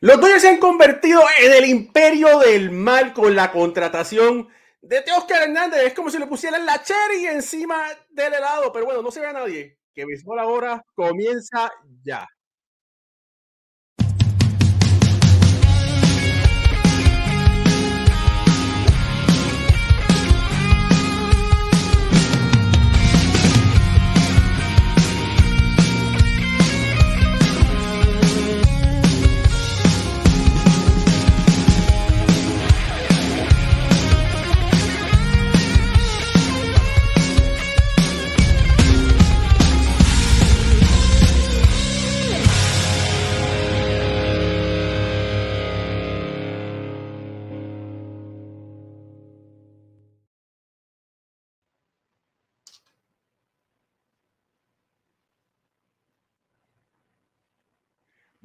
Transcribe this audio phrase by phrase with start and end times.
[0.00, 4.48] Los Dodgers se han convertido en el imperio del mal con la contratación
[4.82, 5.80] de Teoscar Hernández.
[5.84, 9.28] Es como si le pusieran la cherry encima del helado, pero bueno, no se ve
[9.28, 9.78] a nadie.
[9.94, 11.72] Que béisbol ahora comienza
[12.04, 12.26] ya.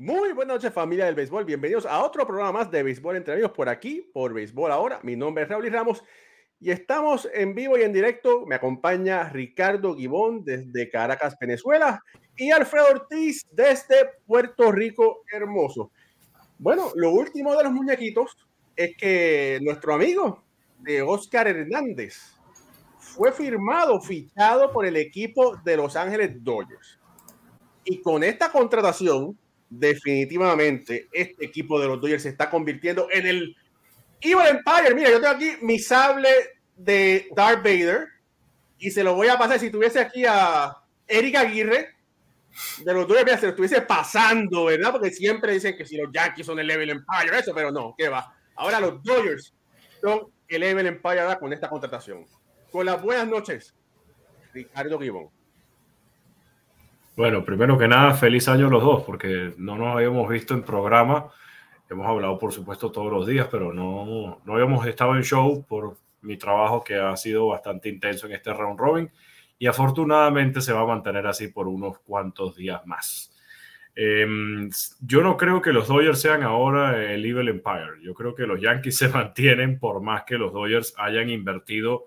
[0.01, 3.51] Muy buenas noches familia del béisbol, bienvenidos a otro programa más de béisbol entre amigos
[3.51, 4.99] por aquí, por béisbol ahora.
[5.03, 6.03] Mi nombre es Raúl Ramos
[6.59, 8.47] y estamos en vivo y en directo.
[8.47, 12.03] Me acompaña Ricardo Gibón desde Caracas, Venezuela
[12.35, 15.91] y Alfredo Ortiz desde Puerto Rico, hermoso.
[16.57, 18.35] Bueno, lo último de los muñequitos
[18.75, 20.43] es que nuestro amigo
[20.79, 22.17] de Oscar Hernández
[22.97, 26.99] fue firmado, fichado por el equipo de Los Ángeles Dodgers.
[27.83, 29.37] Y con esta contratación,
[29.71, 33.55] definitivamente este equipo de los Dodgers se está convirtiendo en el
[34.19, 34.93] Evil Empire.
[34.93, 36.29] Mira, yo tengo aquí mi sable
[36.75, 38.07] de Darth Vader
[38.77, 39.59] y se lo voy a pasar.
[39.59, 40.75] Si tuviese aquí a
[41.07, 41.95] Eric Aguirre
[42.83, 44.91] de los Dodgers, se lo estuviese pasando, ¿verdad?
[44.91, 48.09] Porque siempre dicen que si los Yankees son el Evil Empire, eso, pero no, ¿qué
[48.09, 48.35] va?
[48.55, 49.53] Ahora los Dodgers
[50.01, 52.25] son el Evil Empire con esta contratación.
[52.71, 53.73] Con las buenas noches,
[54.53, 55.29] Ricardo Gibón.
[57.15, 61.29] Bueno, primero que nada, feliz año los dos, porque no nos habíamos visto en programa.
[61.89, 65.97] Hemos hablado, por supuesto, todos los días, pero no, no habíamos estado en show por
[66.21, 69.11] mi trabajo que ha sido bastante intenso en este round robin
[69.59, 73.31] y afortunadamente se va a mantener así por unos cuantos días más.
[73.93, 74.69] Em,
[75.01, 78.01] yo no creo que los Dodgers sean ahora el Evil Empire.
[78.01, 82.05] Yo creo que los Yankees se mantienen por más que los Dodgers hayan invertido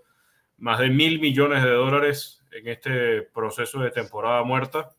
[0.58, 4.90] más de mil millones de dólares en este proceso de temporada muerta.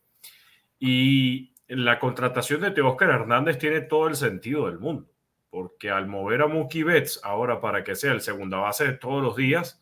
[0.78, 5.10] Y la contratación de Teóscar Hernández tiene todo el sentido del mundo,
[5.50, 9.24] porque al mover a Mookie Betts ahora para que sea el segunda base de todos
[9.24, 9.82] los días,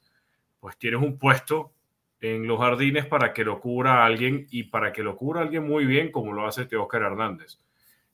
[0.60, 1.74] pues tienes un puesto
[2.22, 5.86] en los jardines para que lo cubra alguien y para que lo cubra alguien muy
[5.86, 7.60] bien como lo hace Teóscar Hernández.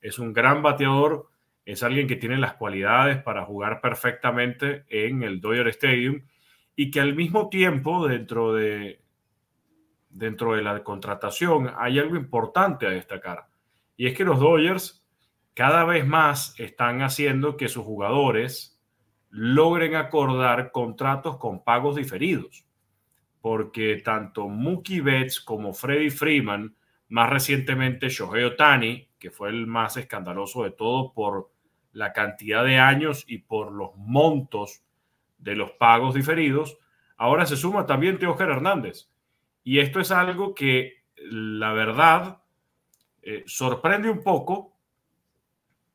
[0.02, 1.28] Es un gran bateador,
[1.66, 6.22] es alguien que tiene las cualidades para jugar perfectamente en el Dodger Stadium
[6.76, 9.02] y que al mismo tiempo dentro de
[10.10, 13.48] dentro de la contratación hay algo importante a destacar.
[13.96, 15.06] Y es que los Dodgers
[15.54, 18.80] cada vez más están haciendo que sus jugadores
[19.30, 22.66] logren acordar contratos con pagos diferidos.
[23.42, 26.76] Porque tanto Mookie Betts como Freddie Freeman,
[27.10, 31.52] más recientemente Shohei Otani, que fue el más escandaloso de todo por
[31.92, 34.84] la cantidad de años y por los montos
[35.38, 36.78] de los pagos diferidos,
[37.18, 39.10] ahora se suma también Teóger Hernández
[39.70, 42.42] y esto es algo que la verdad
[43.22, 44.76] eh, sorprende un poco,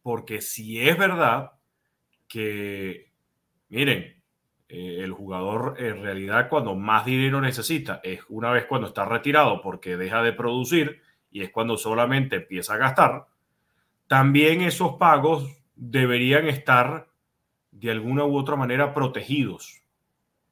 [0.01, 1.55] porque si es verdad
[2.29, 3.11] que,
[3.71, 4.23] miren,
[4.69, 9.61] eh, el jugador en realidad cuando más dinero necesita es una vez cuando está retirado
[9.61, 11.03] porque deja de producir
[11.33, 13.27] y es cuando solamente empieza a gastar,
[14.07, 17.09] también esos pagos deberían estar
[17.73, 19.83] de alguna u otra manera protegidos,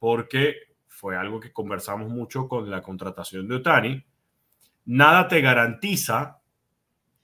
[0.01, 0.72] porque
[1.03, 4.05] fue algo que conversamos mucho con la contratación de Otani,
[4.85, 6.39] nada te garantiza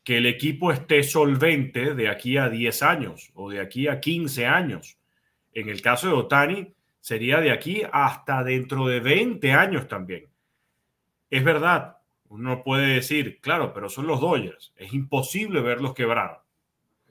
[0.03, 4.47] que el equipo esté solvente de aquí a 10 años o de aquí a 15
[4.47, 4.99] años.
[5.53, 10.27] En el caso de Otani, sería de aquí hasta dentro de 20 años también.
[11.31, 11.99] Es verdad,
[12.31, 16.43] uno puede decir, claro, pero son los Dodgers, es imposible verlos quebrar.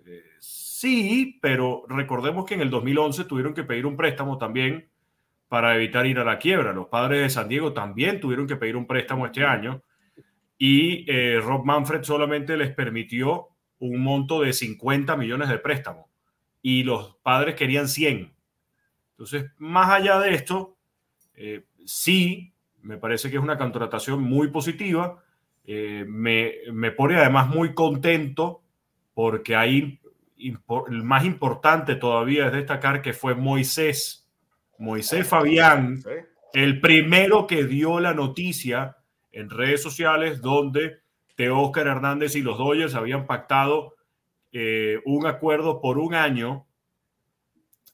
[0.05, 4.89] Eh, sí, pero recordemos que en el 2011 tuvieron que pedir un préstamo también
[5.47, 6.73] para evitar ir a la quiebra.
[6.73, 9.81] Los padres de San Diego también tuvieron que pedir un préstamo este año
[10.57, 13.49] y eh, Rob Manfred solamente les permitió
[13.79, 16.09] un monto de 50 millones de préstamo
[16.61, 18.33] y los padres querían 100.
[19.11, 20.77] Entonces, más allá de esto,
[21.35, 25.23] eh, sí, me parece que es una contratación muy positiva.
[25.63, 28.61] Eh, me, me, pone además muy contento
[29.13, 29.99] porque ahí
[30.37, 34.26] el más importante todavía es destacar que fue Moisés
[34.79, 36.01] Moisés Fabián,
[36.53, 38.97] el primero que dio la noticia
[39.31, 40.99] en redes sociales donde
[41.45, 43.95] Oscar Hernández y los Dodgers habían pactado
[44.51, 46.65] eh, un acuerdo por un año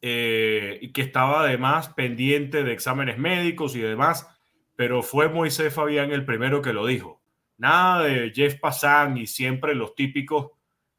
[0.01, 4.27] eh, y que estaba además pendiente de exámenes médicos y demás,
[4.75, 7.21] pero fue Moisés Fabián el primero que lo dijo.
[7.57, 10.51] Nada de Jeff Passan y siempre los típicos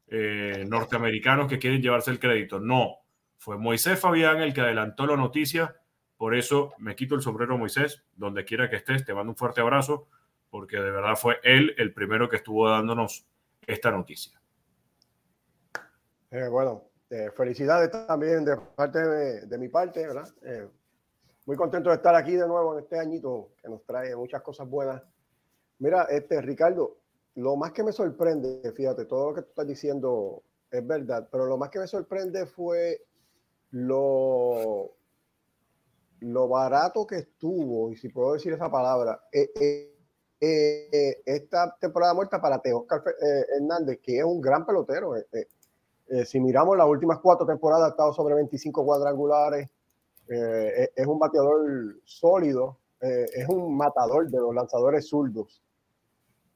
[0.07, 2.59] eh, norteamericanos que quieren llevarse el crédito.
[2.59, 2.97] No,
[3.37, 5.75] fue Moisés Fabián el que adelantó la noticia.
[6.17, 9.05] Por eso me quito el sombrero, Moisés, donde quiera que estés.
[9.05, 10.07] Te mando un fuerte abrazo,
[10.49, 13.27] porque de verdad fue él el primero que estuvo dándonos
[13.67, 14.39] esta noticia.
[16.31, 20.27] Eh, bueno, eh, felicidades también de parte de, mi parte, ¿verdad?
[20.43, 20.67] Eh,
[21.45, 24.67] muy contento de estar aquí de nuevo en este añito que nos trae muchas cosas
[24.67, 25.01] buenas.
[25.79, 26.97] Mira, este Ricardo,
[27.35, 31.45] lo más que me sorprende, fíjate, todo lo que tú estás diciendo es verdad, pero
[31.45, 33.01] lo más que me sorprende fue
[33.71, 34.91] lo,
[36.19, 39.21] lo barato que estuvo, y si puedo decir esa palabra,
[40.39, 42.85] esta temporada muerta para Teo
[43.57, 45.15] Hernández, que es un gran pelotero.
[46.07, 49.69] Eh, si miramos las últimas cuatro temporadas, ha estado sobre 25 cuadrangulares.
[50.27, 55.61] Eh, es un bateador sólido, eh, es un matador de los lanzadores zurdos.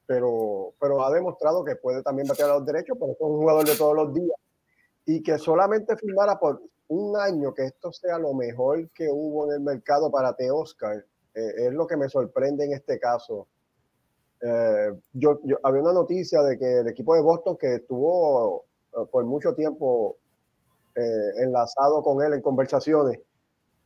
[0.06, 3.64] Pero, pero ha demostrado que puede también batear a los derechos, pero es un jugador
[3.64, 4.36] de todos los días.
[5.06, 9.54] Y que solamente firmara por un año que esto sea lo mejor que hubo en
[9.54, 13.46] el mercado para Teoscar, es lo que me sorprende en este caso.
[15.12, 18.64] yo, yo, había una noticia de que el equipo de Boston que estuvo
[18.96, 20.16] eh, por mucho tiempo
[20.96, 23.20] eh, enlazado con él en conversaciones,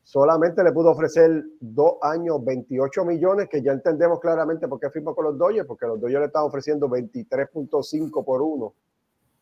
[0.03, 5.15] solamente le pudo ofrecer dos años 28 millones, que ya entendemos claramente por qué firmó
[5.15, 8.75] con los Dodgers, porque los Dodgers le estaban ofreciendo 23.5 por uno.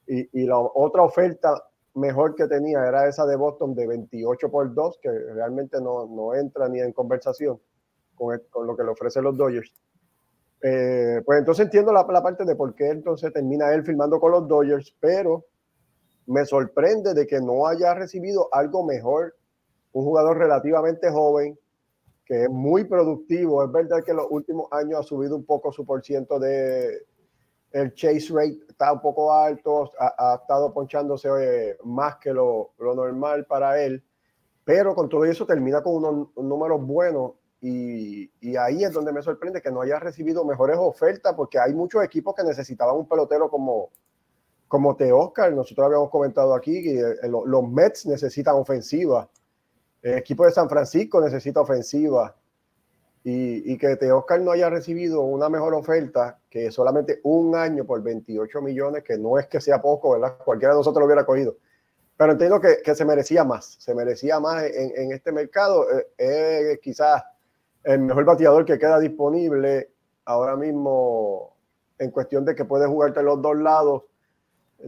[0.06, 1.62] Y, y, la otra oferta
[1.94, 6.35] mejor que tenía era esa de Boston de 28 por 2, que realmente no, no
[6.35, 7.61] entra ni en conversación
[8.15, 9.73] con, con, lo que le ofrecen los Dodgers.
[10.62, 14.31] Eh, pues entonces entiendo la, la, parte de por qué entonces termina él firmando con
[14.31, 15.44] los Dodgers, pero
[16.27, 19.35] me sorprende de que no haya recibido algo mejor.
[19.93, 21.59] Un jugador relativamente joven,
[22.25, 23.62] que es muy productivo.
[23.62, 27.03] Es verdad que en los últimos años ha subido un poco su por ciento de
[27.73, 32.95] el chase rate, está un poco alto, ha, estado ponchándose eh, más que lo, lo,
[32.95, 34.03] normal para él,
[34.65, 39.23] pero con todo eso termina con unos, números buenos y, y, ahí es donde me
[39.23, 43.49] sorprende que no haya recibido mejores ofertas porque hay muchos equipos que necesitaban un pelotero
[43.49, 43.91] como,
[44.69, 49.29] como te Oscar, nosotros habíamos comentado aquí que eh, los Mets necesitan ofensiva,
[50.03, 52.35] el equipo de San Francisco necesita ofensiva
[53.25, 57.85] y, y que te Oscar no haya recibido una mejor oferta que solamente un año
[57.85, 60.37] por 28 millones, que no es que sea poco, ¿verdad?
[60.45, 61.57] Cualquiera de nosotros lo hubiera cogido.
[62.17, 65.87] Pero entiendo que, que se merecía más, se merecía más en, en este mercado.
[66.19, 67.23] Eh, quizás
[67.85, 69.91] el mejor bateador que queda disponible
[70.25, 71.57] ahora mismo
[71.99, 74.03] en cuestión de que puede jugarte los dos lados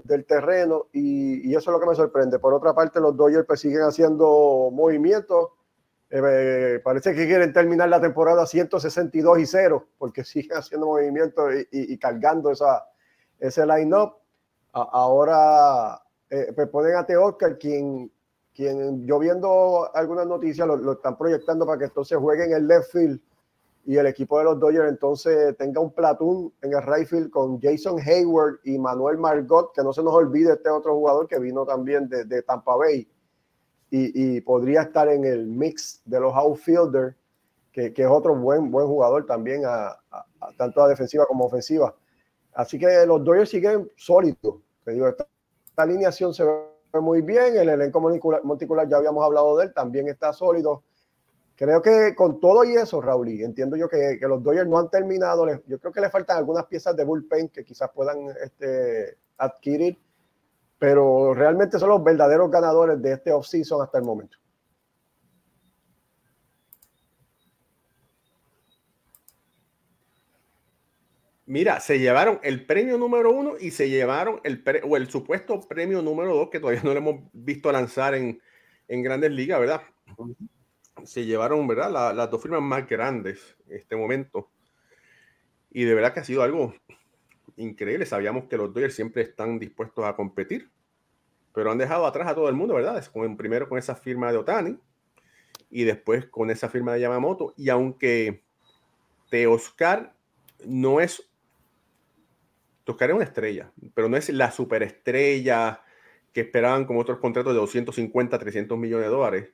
[0.05, 2.39] del terreno y, y, eso es lo que me sorprende.
[2.39, 5.51] Por otra parte, los Dodgers pues, siguen haciendo movimientos.
[6.17, 11.99] Eh, parece que quieren terminar la temporada 162 y 0 porque siguen haciendo movimientos y,
[11.99, 12.87] cargando esa,
[13.41, 14.15] ese line-up.
[14.73, 18.13] Ahora eh, pues ponen a Teoscar, quien,
[18.55, 22.69] quien yo viendo algunas noticias lo, lo están proyectando para que entonces juegue en el
[22.69, 23.21] left field
[23.85, 27.99] y el equipo de los Dodgers entonces tenga un platoon en el right con Jason
[28.01, 32.09] Hayward y Manuel Margot, que no se nos olvide este otro jugador que vino también
[32.09, 33.09] de, de Tampa Bay
[33.97, 37.15] y, y, podría estar en el mix de los outfielders,
[37.71, 41.45] que, que es otro buen, buen jugador también, a, a, a, tanto a defensiva como
[41.45, 41.95] ofensiva.
[42.55, 44.57] Así que los Dodgers siguen sólidos.
[44.85, 45.27] Te digo, esta,
[45.67, 50.09] esta alineación se ve muy bien, el elenco multicular ya habíamos hablado de él, también
[50.09, 50.83] está sólido
[51.57, 54.91] Creo que con todo y eso, Raúl, entiendo yo que, que, los Dodgers no han
[54.91, 55.47] terminado.
[55.67, 59.97] Yo creo que le faltan algunas piezas de bullpen que quizás puedan este, adquirir,
[60.79, 64.39] pero realmente son los verdaderos ganadores de este offseason hasta el momento.
[71.47, 76.01] Mira, se llevaron el premio número uno y se llevaron el, o el supuesto premio
[76.01, 78.41] número dos que todavía no lo hemos visto lanzar en,
[78.89, 79.83] en grandes ligas, ¿verdad?
[81.05, 82.15] se llevaron, ¿verdad?
[82.15, 84.51] las dos firmas más grandes en este momento.
[85.71, 86.75] Y de verdad que ha sido algo
[87.57, 88.07] increíble.
[88.07, 90.71] Sabíamos que los Dodgers siempre están dispuestos a competir,
[91.53, 93.05] pero han dejado atrás a todo el mundo, ¿verdad?
[93.13, 94.79] Con, primero con esa firma de Otani
[95.71, 97.55] y después con esa firma de Yamamoto.
[97.57, 98.43] Y aunque
[99.49, 100.15] Oscar
[100.65, 101.29] no es.
[102.87, 105.83] Oscar es una estrella, pero no es la superestrella
[106.33, 109.49] que esperaban como otros contratos de 250, 300 millones de dólares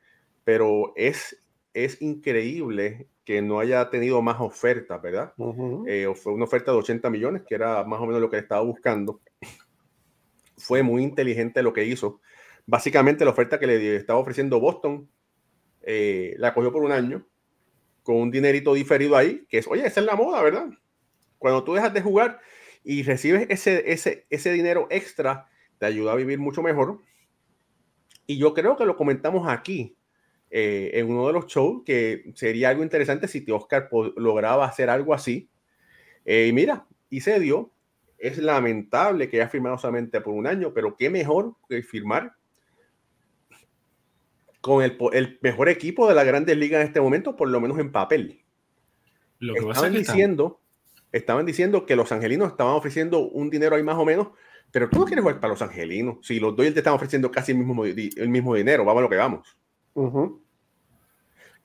[0.44, 1.40] pero es
[1.74, 5.32] es increíble que no haya tenido más ofertas, ¿verdad?
[5.86, 8.62] Eh, fue una oferta de 80 millones, que era más o menos lo que estaba
[8.62, 9.20] buscando.
[10.58, 12.20] Fue muy inteligente lo que hizo.
[12.66, 15.08] Básicamente la oferta que le estaba ofreciendo Boston,
[15.82, 17.26] eh, la cogió por un año,
[18.02, 20.68] con un dinerito diferido ahí, que es, oye, esa es la moda, ¿verdad?
[21.38, 22.40] Cuando tú dejas de jugar
[22.82, 25.48] y recibes ese, ese, ese dinero extra,
[25.78, 26.98] te ayuda a vivir mucho mejor.
[28.26, 29.96] Y yo creo que lo comentamos aquí
[30.50, 35.14] eh, en uno de los shows, que sería algo interesante si Oscar lograba hacer algo
[35.14, 35.48] así.
[36.24, 37.72] Eh, y mira, y se dio.
[38.18, 42.34] Es lamentable que haya firmado solamente por un año, pero qué mejor que firmar
[44.60, 47.78] con el, el mejor equipo de la Grandes Ligas en este momento, por lo menos
[47.78, 48.42] en papel.
[49.38, 50.60] Lo que estaban diciendo,
[51.12, 54.28] estaban diciendo que los angelinos estaban ofreciendo un dinero ahí más o menos,
[54.70, 56.18] pero tú no quieres jugar para los angelinos.
[56.20, 59.08] Si los Doyle te están ofreciendo casi el mismo, el mismo dinero, vamos a lo
[59.08, 59.56] que vamos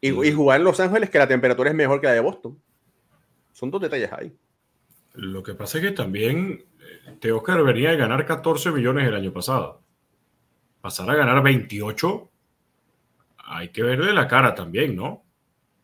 [0.02, 2.60] y, jugar en Los Ángeles, que la temperatura es mejor que la de Boston.
[3.52, 4.36] Son dos detalles ahí.
[5.14, 9.32] Lo que pasa es que también eh, Teoscar venía de ganar 14 millones el año
[9.32, 9.82] pasado.
[10.82, 12.30] Pasar a ganar 28,
[13.38, 15.24] hay que verle la cara también, ¿no?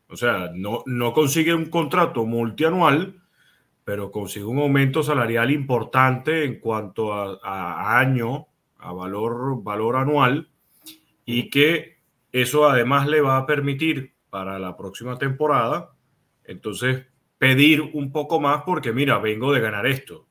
[0.08, 3.22] O sea, no, no consigue un contrato multianual,
[3.86, 10.50] pero consigue un aumento salarial importante en cuanto a, a año, a valor, valor anual,
[11.26, 12.01] y que
[12.32, 15.92] eso además le va a permitir para la próxima temporada,
[16.46, 17.06] entonces
[17.38, 20.28] pedir un poco más porque mira, vengo de ganar esto.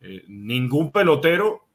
[0.00, 1.66] Eh, ningún pelotero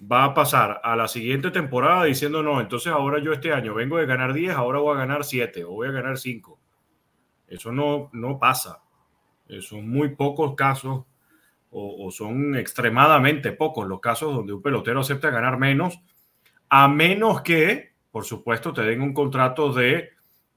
[0.00, 3.96] va a pasar a la siguiente temporada diciendo, no, entonces ahora yo este año vengo
[3.96, 6.58] de ganar 10, ahora voy a ganar 7 o voy a ganar 5.
[7.48, 8.82] Eso no, no pasa.
[9.48, 11.04] Eh, son muy pocos casos
[11.70, 16.00] o, o, son extremadamente pocos los casos donde un pelotero acepta ganar menos,
[16.68, 20.10] a menos que por supuesto, te den un contrato de,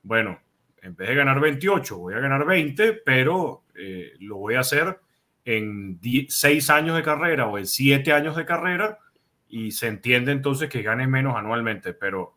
[0.04, 0.40] bueno,
[0.82, 5.00] en vez de ganar 28, voy a ganar 20, pero eh, lo voy a hacer
[5.46, 9.00] en 6 años de carrera o en 7 años de carrera
[9.48, 12.36] y se entiende entonces que ganes menos anualmente, pero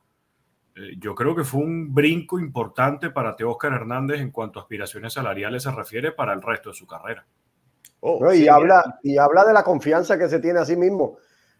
[0.74, 5.12] eh, yo creo que fue un brinco importante para Oscar Hernández en cuanto a aspiraciones
[5.12, 7.24] salariales se refiere para el resto de su carrera.
[8.00, 11.16] Oh, y, habla, y habla de la confianza que se tiene a sí mismo.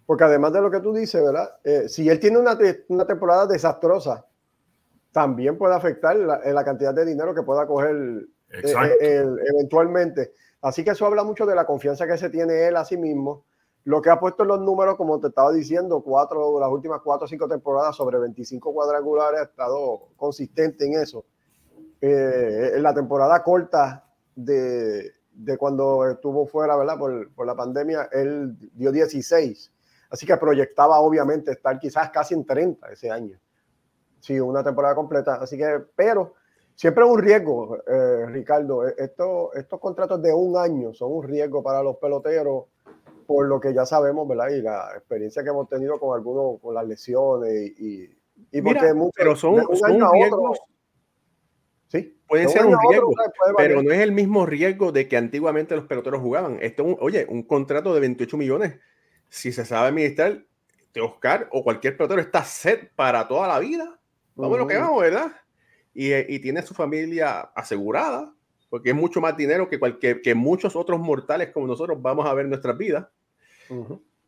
[0.07, 1.57] Porque además de lo que tú dices, ¿verdad?
[1.65, 2.59] Eh, si él tiene una,
[2.89, 4.27] una, temporada desastrosa,
[5.13, 10.33] también puede afectar la, la cantidad de dinero que pueda coger eh, eventualmente.
[10.61, 13.45] Así que eso habla mucho de la confianza que se tiene él a sí mismo.
[13.85, 17.27] Lo que ha puesto en los números, como te estaba diciendo, cuatro, las últimas cuatro
[17.27, 21.25] o cinco temporadas sobre 25 cuadrangulares, ha estado consistente en eso.
[22.01, 26.99] Eh, en la temporada corta de, de, cuando estuvo fuera, ¿verdad?
[26.99, 29.74] Por, por la pandemia, él dio 16
[30.11, 33.39] Así que proyectaba obviamente estar quizás casi en 30 ese año.
[34.21, 35.35] Sí, una temporada completa.
[35.35, 36.35] Así que, pero
[36.75, 38.87] siempre es un riesgo, eh, Ricardo.
[38.87, 42.65] E, esto, estos contratos de un año son un riesgo para los peloteros
[43.27, 44.49] por lo que ya sabemos, ¿verdad?
[44.51, 48.11] Y la experiencia que hemos tenido con algunos, con las lesiones y,
[48.51, 50.61] y porque pero son, son riesgos.
[51.89, 53.13] sí, pueden ser un riesgo,
[53.57, 56.59] pero no es el mismo riesgo de que antiguamente los peloteros jugaban.
[56.61, 58.81] Esto, oye, un contrato de 28 millones
[59.35, 60.45] si se sabe administrar,
[60.95, 63.99] de Oscar o cualquier pelotero está set para toda la vida.
[64.37, 65.33] Vamos lo que vamos, ¿verdad?
[65.93, 68.33] Y, y, tiene su familia asegurada,
[68.71, 72.35] porque es mucho más dinero que, cualquier, que muchos otros mortales como nosotros vamos a
[72.35, 73.07] ver en nuestras vidas.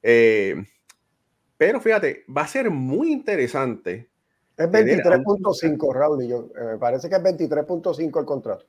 [0.03, 0.65] Eh,
[1.57, 4.09] pero fíjate, va a ser muy interesante.
[4.57, 8.67] Es 23.5, Raúl, y yo, eh, me parece que es 23.5 el contrato.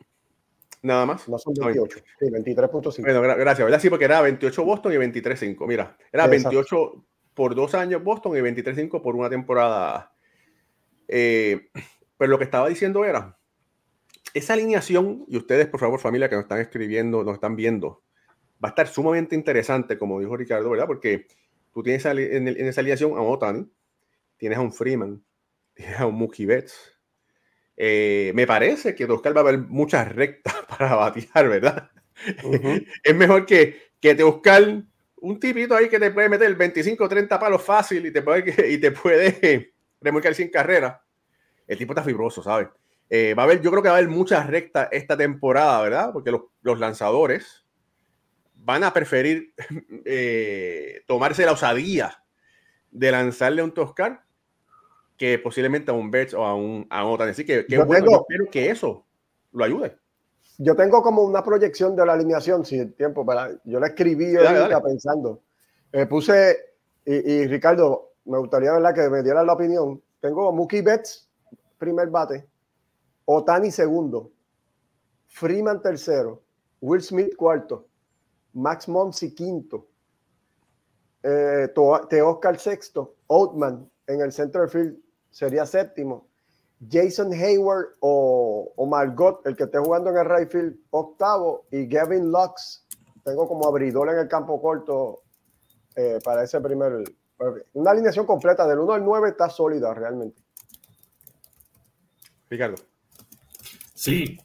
[0.81, 1.27] Nada más.
[1.27, 2.00] No son 28.
[2.19, 3.01] Sí, 23.5.
[3.01, 3.79] Bueno, gracias, ¿verdad?
[3.79, 5.67] Sí, porque era 28 Boston y 23.5.
[5.67, 10.13] Mira, era 28 por dos años Boston y 23.5 por una temporada.
[11.07, 11.69] Eh,
[12.17, 13.38] pero lo que estaba diciendo era,
[14.34, 18.03] esa alineación, y ustedes, por favor, familia que nos están escribiendo, nos están viendo,
[18.63, 20.88] va a estar sumamente interesante, como dijo Ricardo, ¿verdad?
[20.88, 21.27] Porque
[21.74, 23.69] tú tienes en, esa alineación a Otani,
[24.38, 25.24] tienes a un Freeman,
[25.74, 26.97] tienes a un Mookie Betts,
[27.77, 31.91] eh, me parece que Oscar va a haber muchas rectas para batear, ¿verdad?
[33.03, 34.84] es mejor que, que te buscar
[35.19, 38.77] un tipito ahí que te puede meter 25 30 palos fácil y te puede, y
[38.79, 41.03] te puede remolcar sin carrera.
[41.67, 42.69] El tipo está fibroso, ¿sabes?
[43.10, 46.10] Eh, va a haber, yo creo que va a haber muchas rectas esta temporada, ¿verdad?
[46.12, 47.65] Porque los, los lanzadores
[48.55, 49.53] van a preferir
[50.05, 52.24] eh, tomarse la osadía
[52.91, 54.24] de lanzarle a un Toscar
[55.17, 57.27] que posiblemente a un Betts o a un a otra.
[57.27, 59.05] Así que, yo, espero que eso
[59.51, 59.97] lo ayude.
[60.59, 64.33] Yo tengo como una proyección de la alineación, si el tiempo, para, yo la escribí
[64.33, 65.41] yo pensando.
[65.91, 66.57] Eh, puse,
[67.05, 68.93] y, Ricardo, me gustaría ¿verdad?
[68.93, 70.01] que me dieras la opinión.
[70.19, 71.29] Tengo Mookie Betts,
[71.77, 72.47] primer bate.
[73.25, 74.31] Otani segundo,
[75.27, 76.41] Freeman tercero,
[76.79, 77.88] Will Smith cuarto,
[78.53, 79.88] Max Monsi quinto,
[81.24, 84.97] eh, Oscar sexto, Oatman en el center field
[85.38, 86.27] sería séptimo,
[86.89, 91.86] Jason Hayward o, o, Margot, el que esté jugando en el right field, octavo, y
[91.86, 92.88] Gavin Lux,
[93.24, 95.22] tengo como abridor en el campo corto
[95.96, 97.03] eh, para ese primer.
[97.74, 100.41] Una alineación completa del 1 al 9 está sólida realmente.
[102.50, 102.77] Ricardo.
[103.94, 104.39] Sí,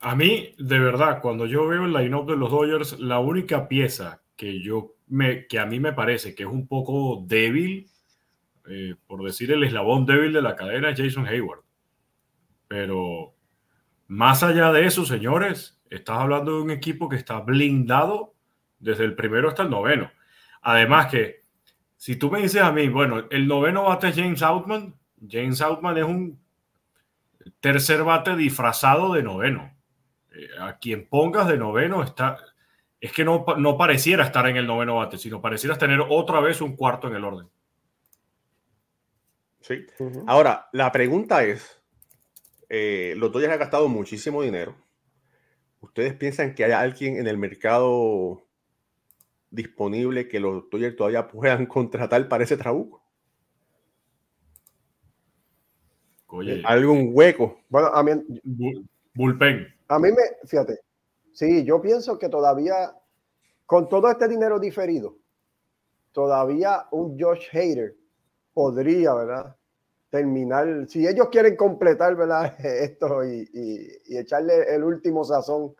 [0.00, 4.20] a mí, de verdad, cuando yo veo el line-up de los Dodgers, la única pieza
[4.36, 7.90] que yo me, que a mí me parece que es un poco débil
[8.70, 11.62] eh, por decir el eslabón débil de la cadena, Jason Hayward.
[12.68, 13.34] Pero
[14.06, 18.34] más allá de eso, señores, estás hablando de un equipo que está blindado
[18.78, 20.10] desde el primero hasta el noveno.
[20.62, 21.42] Además que,
[21.96, 24.94] si tú me dices a mí, bueno, el noveno bate es James Outman,
[25.28, 26.40] James Outman es un
[27.58, 29.74] tercer bate disfrazado de noveno.
[30.32, 32.38] Eh, a quien pongas de noveno está,
[33.00, 36.60] es que no, no pareciera estar en el noveno bate, sino pareciera tener otra vez
[36.60, 37.48] un cuarto en el orden.
[39.60, 39.86] Sí.
[40.26, 41.80] Ahora, la pregunta es,
[42.68, 44.74] eh, los Dodgers han gastado muchísimo dinero.
[45.80, 48.46] ¿Ustedes piensan que hay alguien en el mercado
[49.50, 53.02] disponible que los Dodgers todavía puedan contratar para ese trabuco?
[56.28, 56.62] Oye.
[56.64, 57.60] ¿Algún hueco?
[57.68, 58.12] Bueno, a mí...
[59.14, 59.66] Bullpen.
[59.88, 60.78] A mí me, fíjate,
[61.32, 62.94] sí, yo pienso que todavía,
[63.66, 65.16] con todo este dinero diferido,
[66.12, 67.96] todavía un Josh Hader
[68.52, 69.56] podría, ¿verdad?
[70.10, 72.54] Terminar, si ellos quieren completar, ¿verdad?
[72.64, 73.48] Esto y,
[74.08, 75.74] echarle el último sazón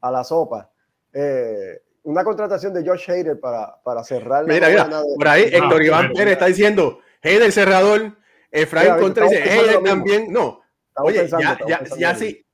[0.00, 0.70] a la sopa.
[1.12, 6.12] Eh, una contratación de Josh Hader para, para cerrar mira, mira, por ahí Héctor Iván
[6.12, 8.16] Pérez está diciendo Hader cerrador
[8.50, 10.60] Efraín Contreras dice Hader también no.
[10.96, 12.46] Oye ya, ya, ya si,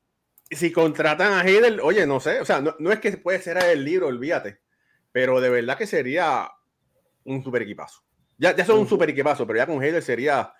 [0.51, 3.59] si contratan a Hader oye no sé o sea no, no es que puede ser
[3.59, 4.61] el libro olvídate
[5.13, 6.49] pero de verdad que sería
[7.25, 8.04] un super equipazo
[8.39, 10.53] ya, ya son un super equipazo, pero ya con Heider sería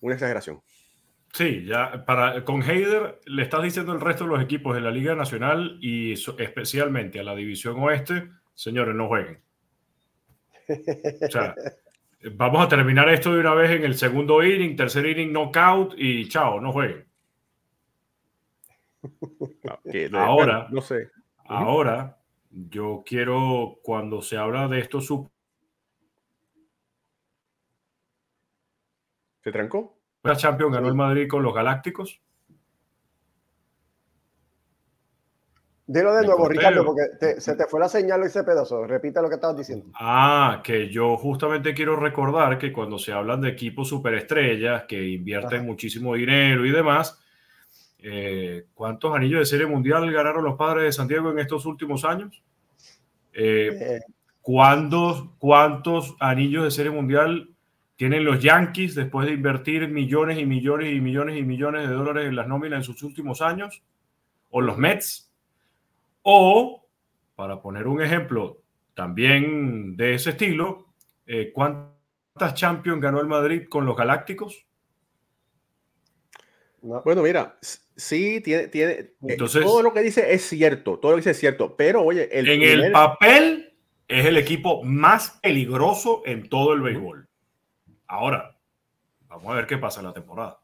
[0.00, 0.60] una exageración.
[1.32, 4.90] Sí, ya para, con Heider le estás diciendo al resto de los equipos de la
[4.90, 9.42] Liga Nacional y especialmente a la División Oeste, señores, no jueguen.
[10.68, 11.54] O sea,
[12.34, 16.28] vamos a terminar esto de una vez en el segundo inning, tercer inning, knockout y
[16.28, 17.06] chao, no jueguen.
[20.12, 21.10] ahora, no sé.
[21.46, 22.18] Ahora,
[22.50, 25.10] yo quiero, cuando se habla de estos
[29.42, 29.96] ¿Se trancó?
[30.22, 32.20] La Champions ganó el Madrid con los Galácticos.
[35.84, 38.86] Dilo de nuevo, Ricardo, porque se te fue la señal ese pedazo.
[38.86, 39.86] Repite lo que estabas diciendo.
[39.94, 45.66] Ah, que yo justamente quiero recordar que cuando se hablan de equipos superestrellas que invierten
[45.66, 47.20] muchísimo dinero y demás,
[47.98, 52.42] eh, ¿cuántos anillos de serie mundial ganaron los padres de Santiago en estos últimos años?
[53.32, 54.00] Eh, eh.
[54.40, 55.26] ¿Cuántos
[56.20, 57.51] anillos de serie mundial
[58.02, 62.26] tienen los Yankees después de invertir millones y millones y millones y millones de dólares
[62.26, 63.80] en las nóminas en sus últimos años,
[64.50, 65.32] o los Mets,
[66.22, 66.84] o,
[67.36, 68.60] para poner un ejemplo
[68.94, 70.88] también de ese estilo,
[71.28, 74.66] eh, ¿cuántas Champions ganó el Madrid con los Galácticos?
[76.80, 81.16] Bueno, mira, sí, tiene, tiene eh, Entonces, todo lo que dice es cierto, todo lo
[81.18, 83.76] que dice es cierto, pero oye, el en el papel
[84.08, 87.28] es el equipo más peligroso en todo el béisbol.
[88.12, 88.54] Ahora,
[89.26, 90.60] vamos a ver qué pasa en la temporada.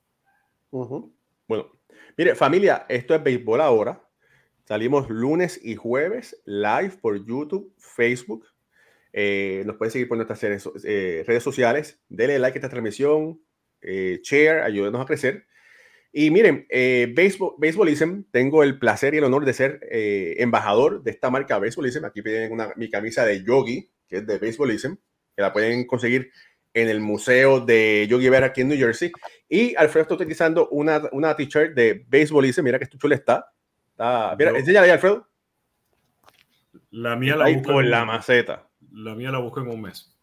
[0.71, 1.73] Bueno,
[2.15, 4.07] mire, familia, esto es béisbol ahora.
[4.65, 8.47] Salimos lunes y jueves live por YouTube, Facebook.
[9.15, 11.99] Eh, nos pueden seguir por nuestras redes, eh, redes, sociales.
[12.11, 13.41] Denle like a esta transmisión,
[13.81, 15.47] eh, share, ayúdenos a crecer.
[16.13, 17.15] Y miren, eh,
[17.57, 22.05] Baseballism, tengo el placer y el honor de ser embajador de esta marca Baseballism.
[22.05, 24.97] Aquí tienen una, mi camisa de Yogi, que es de Baseballism,
[25.35, 26.31] que la pueden conseguir
[26.83, 29.13] en el museo de Yogi Berra aquí en New Jersey.
[29.49, 32.45] Y Alfredo está utilizando una, una t-shirt de béisbol.
[32.45, 33.53] Dice, mira que chula está.
[33.91, 35.29] está mira, enséñale ahí, Alfredo.
[36.91, 38.69] La mía la busco por la maceta.
[38.93, 40.15] La mía la busco en un mes.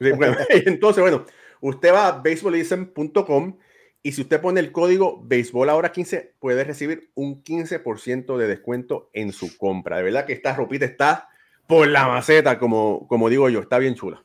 [0.00, 1.24] entonces, bueno,
[1.60, 3.58] usted va a baseballism.com
[4.02, 9.10] y si usted pone el código béisbol ahora 15, puede recibir un 15% de descuento
[9.12, 9.96] en su compra.
[9.96, 11.28] De verdad que esta ropita está
[11.68, 14.22] por la maceta, como, como digo yo, está bien chula.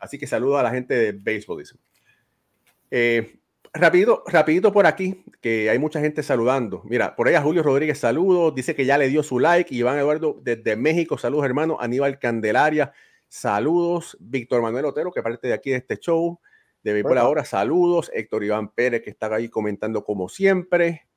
[0.00, 1.62] Así que saludo a la gente de Baseball.
[2.90, 3.40] Eh,
[3.74, 6.80] rapidito, rapidito por aquí, que hay mucha gente saludando.
[6.86, 8.54] Mira, por allá Julio Rodríguez, saludos.
[8.54, 9.74] Dice que ya le dio su like.
[9.74, 11.76] Iván Eduardo desde México, saludos hermano.
[11.78, 12.94] Aníbal Candelaria,
[13.28, 14.16] saludos.
[14.18, 16.40] Víctor Manuel Otero, que parte de aquí de este show.
[16.82, 18.10] De Béisbol ahora, saludos.
[18.14, 21.07] Héctor Iván Pérez, que está ahí comentando como siempre.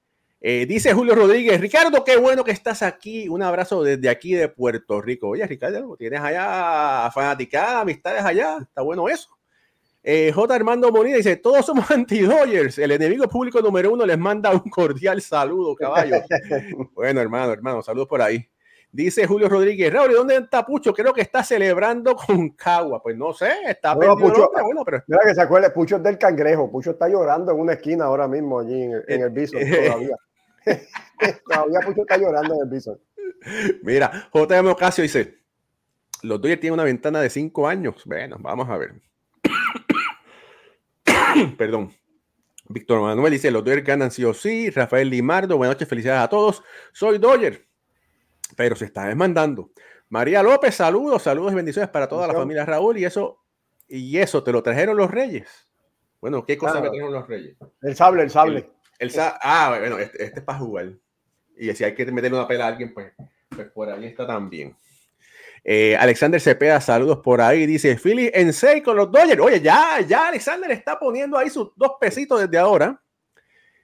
[0.44, 3.30] Eh, dice Julio Rodríguez, Ricardo, qué bueno que estás aquí.
[3.30, 5.30] Un abrazo desde aquí de Puerto Rico.
[5.30, 8.58] Oye, Ricardo, tienes allá fanaticada, amistades allá.
[8.60, 9.30] Está bueno eso.
[10.02, 10.56] Eh, J.
[10.56, 12.80] Armando Molina dice: Todos somos anti-Dodgers.
[12.80, 16.16] El enemigo público número uno les manda un cordial saludo, caballo.
[16.96, 18.44] bueno, hermano, hermano, saludos por ahí.
[18.94, 20.92] Dice Julio Rodríguez, Raúl, ¿dónde está Pucho?
[20.92, 23.02] Creo que está celebrando con Cagua.
[23.02, 25.02] Pues no sé, está no, Pucho, bueno, pero...
[25.08, 26.70] Mira que se acuerde, Pucho es del cangrejo.
[26.70, 30.16] Pucho está llorando en una esquina ahora mismo allí en, el Bison todavía.
[31.48, 33.00] todavía Pucho está llorando en el Bison.
[33.84, 35.40] Mira, JM Ocasio dice,
[36.24, 38.04] los Dodgers tienen una ventana de cinco años.
[38.06, 39.02] Bueno, vamos a ver.
[41.58, 41.92] Perdón.
[42.70, 44.70] Víctor Manuel dice, los Dodgers ganan sí o sí.
[44.70, 46.64] Rafael Limardo, buenas noches, felicidades a todos.
[46.94, 47.72] Soy Dodger
[48.56, 49.72] pero se está desmandando.
[50.10, 52.98] María López, saludos, saludos y bendiciones para toda la familia Raúl.
[52.98, 53.40] Y eso,
[53.88, 55.68] y eso te lo trajeron los reyes.
[56.20, 57.58] Bueno, ¿qué cosa me trajeron los reyes?
[57.82, 58.60] El sable, el sable.
[58.60, 58.72] El,
[59.42, 60.94] ah, bueno, este, este, es para jugar.
[61.58, 63.14] Y si hay que meterle una pela a alguien, pues,
[63.50, 64.76] pues por ahí está también.
[65.64, 67.66] Eh, Alexander Cepeda, saludos por ahí.
[67.66, 69.42] Dice Philly en 6 con los Dodgers.
[69.42, 73.00] Oye, ya, ya Alexander está poniendo ahí sus dos pesitos desde ahora.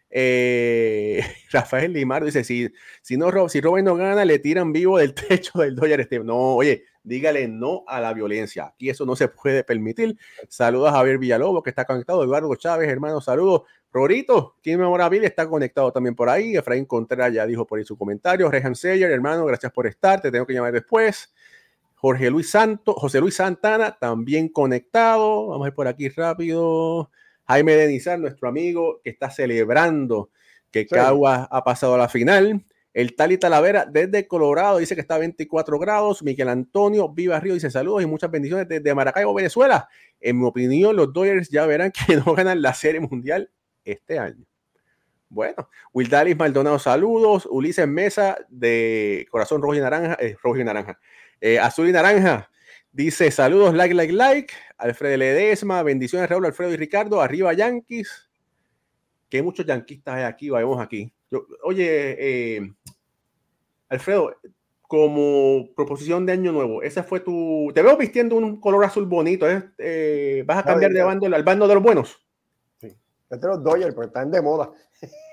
[0.09, 2.69] Eh, Rafael Limar dice: si,
[3.01, 6.55] si, no, si Robin no gana, le tiran vivo del techo del Dodger este No,
[6.55, 8.65] oye, dígale no a la violencia.
[8.67, 10.17] Aquí eso no se puede permitir.
[10.49, 12.23] Saludos a Javier Villalobos, que está conectado.
[12.23, 13.63] Eduardo Chávez, hermano, saludos.
[13.97, 16.55] Rorito, Kim Memorabilia está conectado también por ahí.
[16.55, 18.51] Efraín Contreras ya dijo por ahí su comentario.
[18.51, 20.21] Rehan Seyer, hermano, gracias por estar.
[20.21, 21.33] Te tengo que llamar después.
[21.95, 25.47] Jorge Luis Santo, José Luis Santana, también conectado.
[25.47, 27.09] Vamos a ir por aquí rápido.
[27.47, 30.29] Jaime Denizar, nuestro amigo, que está celebrando
[30.69, 32.63] que Cagua ha pasado a la final.
[32.93, 36.21] El Tali Talavera desde Colorado dice que está a 24 grados.
[36.21, 39.89] Miguel Antonio Viva Río dice saludos y muchas bendiciones desde Maracaibo, Venezuela.
[40.19, 43.49] En mi opinión, los Dodgers ya verán que no ganan la Serie Mundial
[43.91, 44.45] este año.
[45.29, 47.47] Bueno, Wildalis Maldonado, saludos.
[47.49, 50.99] Ulises Mesa de Corazón Rojo y Naranja, eh, Rojo y Naranja,
[51.41, 52.49] eh, Azul y Naranja.
[52.91, 54.53] Dice saludos, like, like, like.
[54.77, 57.21] Alfredo Ledesma, bendiciones Raúl, Alfredo y Ricardo.
[57.21, 58.29] Arriba Yankees.
[59.29, 61.11] Que muchos yanquistas hay aquí, vayamos aquí.
[61.63, 62.73] oye, eh,
[63.89, 64.33] Alfredo,
[64.81, 67.69] como proposición de año nuevo, esa fue tu.
[67.75, 69.45] Te veo vistiendo un color azul bonito.
[69.45, 72.26] ¿Vas a cambiar de bando al bando de los buenos?
[73.29, 74.71] Este los Dodgers, porque están de moda.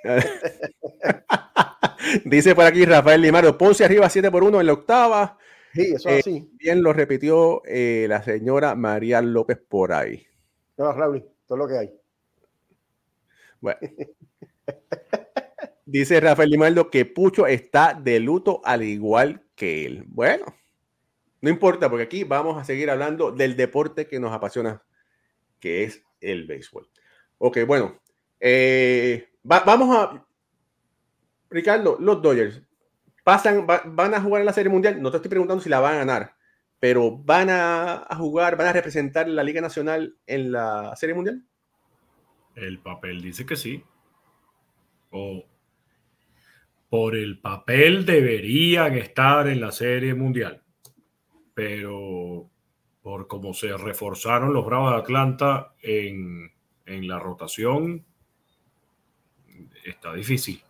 [2.25, 5.39] Dice por aquí Rafael Limario, Ponce arriba 7 por 1 en la octava.
[5.73, 6.51] Sí, eso es eh, así.
[6.55, 10.27] Bien lo repitió eh, la señora María López por ahí.
[10.77, 11.93] No, Raúl, todo lo que hay.
[13.61, 13.79] Bueno.
[15.87, 20.05] Dice Rafael Limaldo que Pucho está de luto al igual que él.
[20.07, 20.47] Bueno,
[21.41, 24.83] no importa, porque aquí vamos a seguir hablando del deporte que nos apasiona,
[25.61, 26.89] que es el béisbol.
[27.47, 28.01] Ok, bueno.
[28.41, 30.27] Eh, vamos a.
[31.51, 32.63] Ricardo, los Dodgers
[33.23, 35.03] pasan, van a jugar en la Serie Mundial.
[35.03, 36.37] No te estoy preguntando si la van a ganar,
[36.81, 41.45] pero van a, jugar, van a representar la Liga Nacional en la Serie Mundial.
[42.55, 43.85] El papel dice que sí.
[45.11, 45.45] O
[46.89, 50.63] por el papel deberían estar en la Serie Mundial.
[51.53, 52.49] Pero
[53.03, 56.54] por cómo se reforzaron los Bravos de Atlanta en,
[56.87, 58.05] en la rotación,
[59.85, 60.63] está difícil.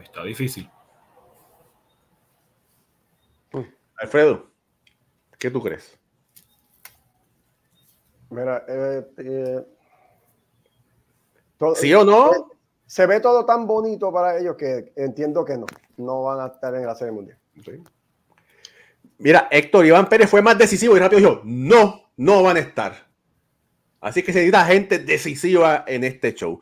[0.00, 0.70] Está difícil.
[3.98, 4.46] Alfredo,
[5.38, 5.98] ¿qué tú crees?
[8.30, 9.66] Mira, eh, eh,
[11.74, 12.48] ¿sí o no?
[12.86, 15.66] Se, ve todo tan bonito para ellos que entiendo que no,
[15.98, 17.38] no van a estar en la Serie Mundial.
[19.18, 23.09] Mira, Héctor Iván Pérez fue más decisivo y rápido dijo, no, no van a estar.
[24.00, 26.60] Así que se necesita gente decisiva en este show.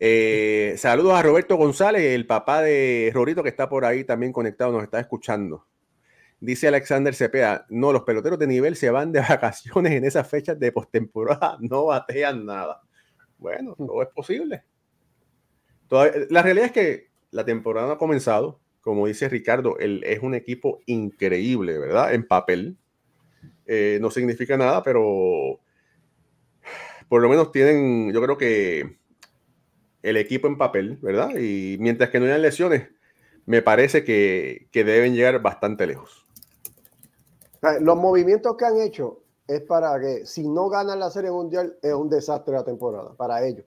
[0.00, 4.72] Eh, saludos a Roberto González, el papá de Rorito que está por ahí también conectado,
[4.72, 5.66] nos está escuchando.
[6.40, 10.58] Dice Alexander Cepeda, no, los peloteros de nivel se van de vacaciones en esas fechas
[10.58, 12.80] de postemporada, no batean nada.
[13.38, 13.86] Bueno, mm.
[13.86, 14.62] todo es posible.
[16.30, 20.80] la realidad es que la temporada ha comenzado, como dice Ricardo, él es un equipo
[20.86, 22.14] increíble, ¿verdad?
[22.14, 22.78] En papel.
[23.66, 25.60] Eh, no significa nada, pero
[27.08, 28.98] por lo menos tienen, yo creo que
[30.02, 31.30] el equipo en papel, ¿verdad?
[31.38, 32.88] Y mientras que no hayan lesiones,
[33.46, 36.26] me parece que, que deben llegar bastante lejos.
[37.80, 41.92] Los movimientos que han hecho es para que si no ganan la Serie Mundial es
[41.92, 43.64] un desastre la temporada para ellos.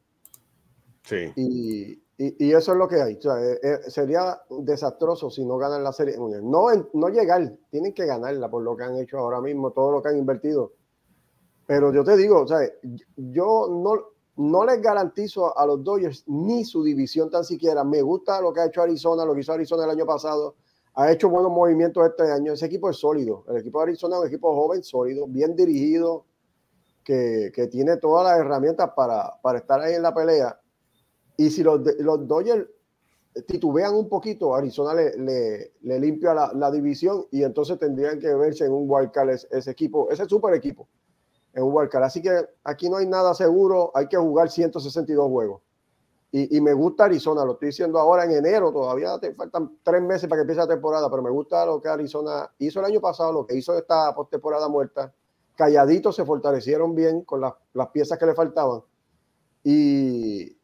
[1.04, 1.34] Sí.
[1.36, 3.14] Y, y, eso es lo que hay.
[3.14, 6.44] Eh, eh, sería desastroso si no ganan la Serie Mundial.
[6.50, 10.04] No, no llegar, tienen que ganarla por lo que han hecho ahora mismo, todo lo
[10.04, 10.74] que han invertido.
[11.72, 12.70] Pero yo te digo, o sea,
[13.16, 13.94] yo no,
[14.36, 17.86] no les garantizo a los Dodgers ni su división tan siquiera.
[17.86, 20.56] Me gusta lo que ha hecho Arizona, lo que hizo Arizona el año pasado.
[20.96, 22.52] Ha hecho buenos movimientos este año.
[22.52, 23.46] Ese equipo es sólido.
[23.48, 26.26] El equipo de Arizona es un equipo joven, sólido, bien dirigido,
[27.06, 30.60] que, que tiene todas las herramientas para, para, estar ahí en la pelea.
[31.38, 32.68] Y si los, los Dodgers
[33.48, 38.36] titubean un poquito, Arizona le, le, le limpia la, la, división y entonces tendrían que
[38.36, 40.90] verse en un wildcard ese, ese equipo, ese super equipo
[41.54, 42.04] en un wildcard.
[42.04, 42.32] Así que
[42.64, 45.62] aquí no hay nada seguro, hay que jugar 162 juegos.
[46.34, 50.02] Y, y, me gusta Arizona, lo estoy diciendo ahora en enero, todavía te faltan tres
[50.02, 53.02] meses para que empiece la temporada, pero me gusta lo que Arizona hizo el año
[53.02, 55.14] pasado, lo que hizo esta postemporada muerta.
[55.58, 58.82] Calladitos se fortalecieron bien con las, las piezas que le faltaban.
[59.62, 60.58] Y,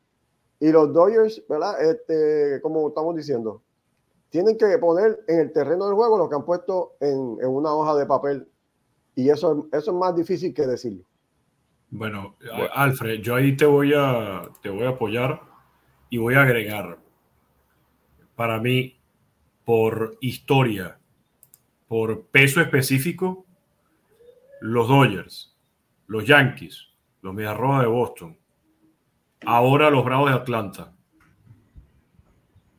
[0.60, 1.82] y los Dodgers, ¿verdad?
[1.84, 3.62] Este, como estamos diciendo,
[4.30, 7.76] tienen que poner en el terreno del juego lo que han puesto en, en una
[7.76, 8.50] hoja de papel
[9.18, 11.04] y eso, eso es más difícil que decirlo.
[11.90, 12.36] Bueno,
[12.72, 15.42] Alfred, yo ahí te voy a, te voy a apoyar
[16.12, 17.00] y voy a agregar.
[18.36, 19.00] Para mí,
[19.66, 21.00] por historia,
[21.88, 23.48] por peso específico,
[24.62, 25.58] los Dodgers,
[26.06, 26.90] los Yankees,
[27.24, 28.38] los Mediarrojas de Boston,
[29.48, 30.94] ahora los Bravos de Atlanta.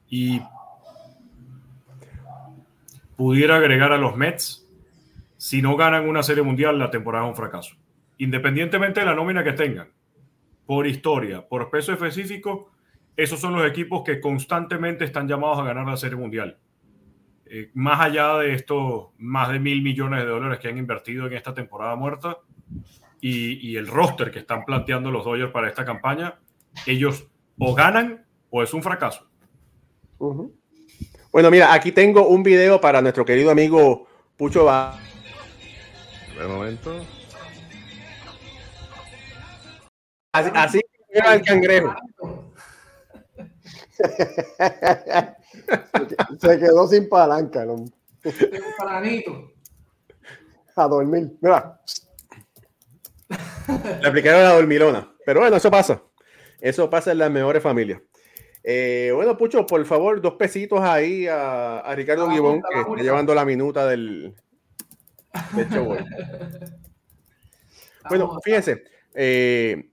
[0.07, 0.41] Y
[3.17, 4.68] pudiera agregar a los Mets
[5.49, 7.75] si no ganan una serie mundial, la temporada es un fracaso.
[8.19, 9.89] Independientemente de la nómina que tengan,
[10.67, 12.71] por historia, por peso específico,
[13.17, 16.59] esos son los equipos que constantemente están llamados a ganar la serie mundial.
[17.47, 21.33] Eh, más allá de estos más de mil millones de dólares que han invertido en
[21.33, 22.37] esta temporada muerta
[23.19, 26.39] y, el roster que están planteando los Dodgers para esta campaña,
[26.87, 27.27] ellos
[27.59, 29.27] o ganan o es un fracaso.
[31.33, 34.07] Bueno, mira, aquí tengo un video para nuestro querido amigo
[34.37, 35.08] Pucho Ba
[36.39, 37.05] de momento.
[40.33, 41.95] Así, así era el cangrejo.
[46.39, 47.65] Se quedó sin palanca.
[47.65, 47.85] ¿no?
[50.77, 51.37] A dormir.
[51.41, 51.81] Mira.
[54.01, 55.13] Le aplicaron la dormilona.
[55.27, 56.03] Pero bueno, eso pasa.
[56.61, 58.01] Eso pasa en las mejores familias.
[58.63, 63.35] Eh, bueno, Pucho, por favor, dos pesitos ahí a, a Ricardo Guibón, que está llevando
[63.35, 64.35] la minuta del,
[65.53, 66.07] de hecho, bueno.
[68.09, 69.91] bueno, fíjense, eh,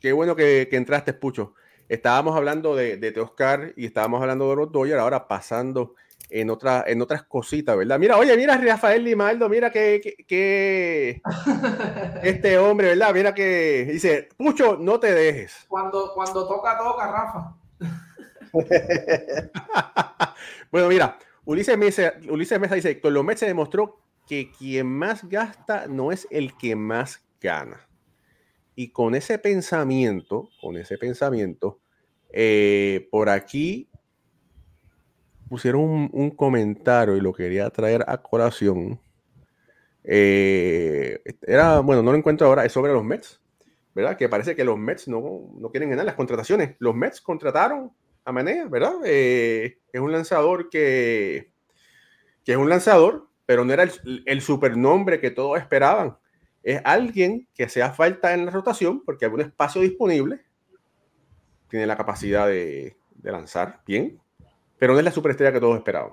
[0.00, 1.54] qué bueno que, que, entraste, Pucho.
[1.88, 5.94] Estábamos hablando de, de Teoscar y estábamos hablando de los Dodgers, ahora pasando
[6.30, 7.98] en, otra, en otras cositas, ¿verdad?
[7.98, 11.20] Mira, oye, mira Rafael Limaldo, mira que, que, que
[12.22, 13.12] este hombre, ¿verdad?
[13.12, 15.66] Mira que dice, Pucho, no te dejes.
[15.68, 17.54] Cuando, cuando toca, toca, Rafa.
[20.70, 25.28] bueno, mira, Ulises Mesa, Ulises Mesa dice, con los Mets se demostró que quien más
[25.28, 27.88] gasta no es el que más gana.
[28.76, 31.80] Y con ese pensamiento, con ese pensamiento,
[32.32, 33.90] eh, por aquí
[35.48, 39.00] pusieron un, comentario y lo quería traer a colación.
[40.04, 43.42] Eh, era, bueno, no lo encuentro ahora, es sobre los Mets,
[43.96, 44.16] ¿verdad?
[44.16, 46.76] Que parece que los Mets no, no quieren ganar las contrataciones.
[46.78, 47.90] Los Mets contrataron
[48.24, 48.94] a Manea, ¿verdad?
[49.04, 51.50] Eh, es un lanzador que,
[52.44, 56.16] que es un lanzador pero no era el, el supernombre que todos esperaban.
[56.62, 60.40] Es alguien que sea falta en la rotación porque hay un espacio disponible,
[61.68, 64.20] tiene la capacidad de, de lanzar bien,
[64.78, 66.12] pero no es la superestrella que todos esperaban.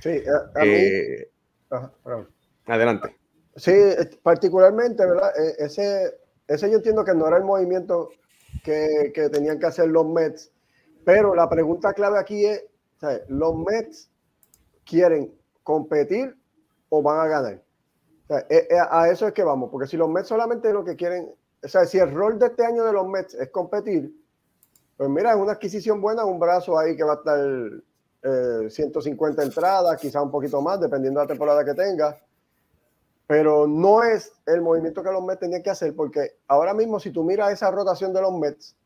[0.00, 1.30] Sí, a, a eh,
[1.70, 1.76] mí...
[1.76, 1.92] Ajá,
[2.66, 3.16] adelante.
[3.54, 3.72] Sí,
[4.20, 5.30] particularmente, ¿verdad?
[5.38, 6.12] E, ese,
[6.48, 8.08] ese yo entiendo que no era el movimiento
[8.64, 10.50] que, que tenían que hacer los Mets,
[11.04, 12.64] pero la pregunta clave aquí es,
[12.96, 13.22] ¿sabes?
[13.28, 14.10] los Mets
[14.84, 15.32] quieren
[15.66, 16.32] competir
[16.88, 17.60] o van a ganar.
[18.28, 21.34] Eh, eh, a eso es que vamos, porque si los Mets solamente lo que quieren,
[21.62, 24.14] o sea, si el rol de este año de los Mets es competir,
[24.96, 27.40] pues mira, es una adquisición buena, un brazo ahí que va a estar
[28.22, 32.16] eh, 150 entradas, quizá un poquito más, dependiendo de la temporada que tenga.
[33.26, 37.10] Pero no es el movimiento que los Mets tenían que hacer, porque ahora mismo, si
[37.10, 38.76] tú miras esa rotación de los Mets,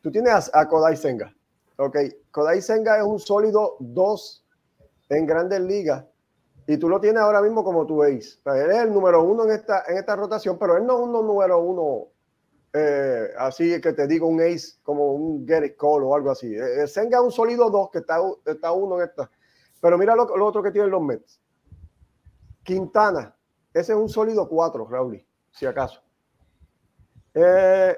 [0.00, 1.32] tú tienes a, a Kodai Senga.
[1.76, 1.96] Ok,
[2.32, 4.44] Kodai Senga es un sólido 2
[5.08, 6.04] en grandes ligas
[6.66, 8.38] y tú lo tienes ahora mismo como tu ace.
[8.44, 11.12] Él es el número uno en esta, en esta rotación, pero él no es un
[11.12, 12.08] número uno
[12.70, 16.54] eh, así que te digo un ace como un Gary Cole o algo así.
[16.54, 19.30] Eh, Senga es un sólido dos que está, está uno en esta.
[19.80, 21.40] Pero mira lo, lo, otro que tienen los Mets.
[22.62, 23.34] Quintana,
[23.72, 26.02] ese es un sólido cuatro, Raúl, si acaso.
[27.32, 27.96] Eh,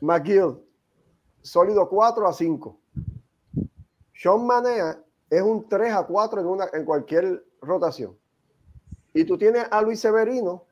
[0.00, 0.58] McGill,
[1.42, 2.80] sólido 4 a 5.
[4.14, 8.16] Sean Manea es un 3 a 4 en, una, en cualquier rotación.
[9.12, 10.64] Y tú tienes a Luis Severino,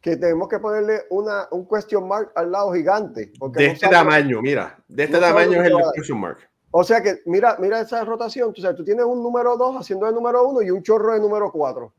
[0.00, 3.32] que tenemos que ponerle una, un question mark al lado gigante.
[3.38, 6.38] Porque de este tamaño, mira, de este tamaño es el question mark.
[6.70, 8.54] O sea que mira, mira esa rotación.
[8.56, 11.20] O sea, tú tienes un número 2 haciendo el número 1 y un chorro de
[11.20, 11.92] número 4.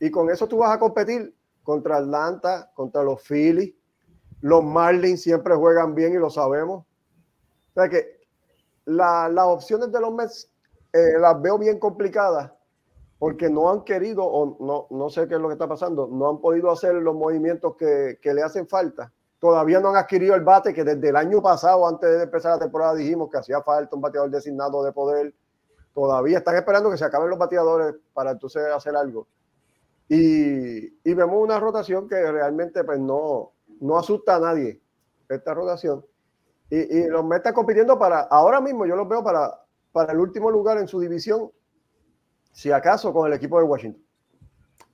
[0.00, 3.74] Y con eso tú vas a competir contra Atlanta, contra los Phillies.
[4.42, 6.84] Los Marlins siempre juegan bien y lo sabemos.
[6.84, 8.20] O sea que
[8.84, 10.50] las opciones de los Mets
[10.96, 12.52] eh, las veo bien complicadas
[13.18, 16.28] porque no han querido o no, no sé qué es lo que está pasando, no
[16.28, 20.42] han podido hacer los movimientos que, que le hacen falta todavía no han adquirido el
[20.42, 23.94] bate que desde el año pasado, antes de empezar la temporada, dijimos que hacía falta
[23.94, 25.34] un bateador designado de poder.
[25.94, 29.28] Todavía están esperando que se acaben los bateadores para entonces hacer algo.
[30.08, 34.80] Y, y vemos una rotación que realmente pues, no, no asusta a nadie,
[35.28, 36.04] esta rotación.
[36.68, 39.60] Y, y los Mets están compitiendo para, ahora mismo yo los veo para,
[39.96, 41.50] para el último lugar en su división,
[42.52, 44.04] si acaso con el equipo de Washington.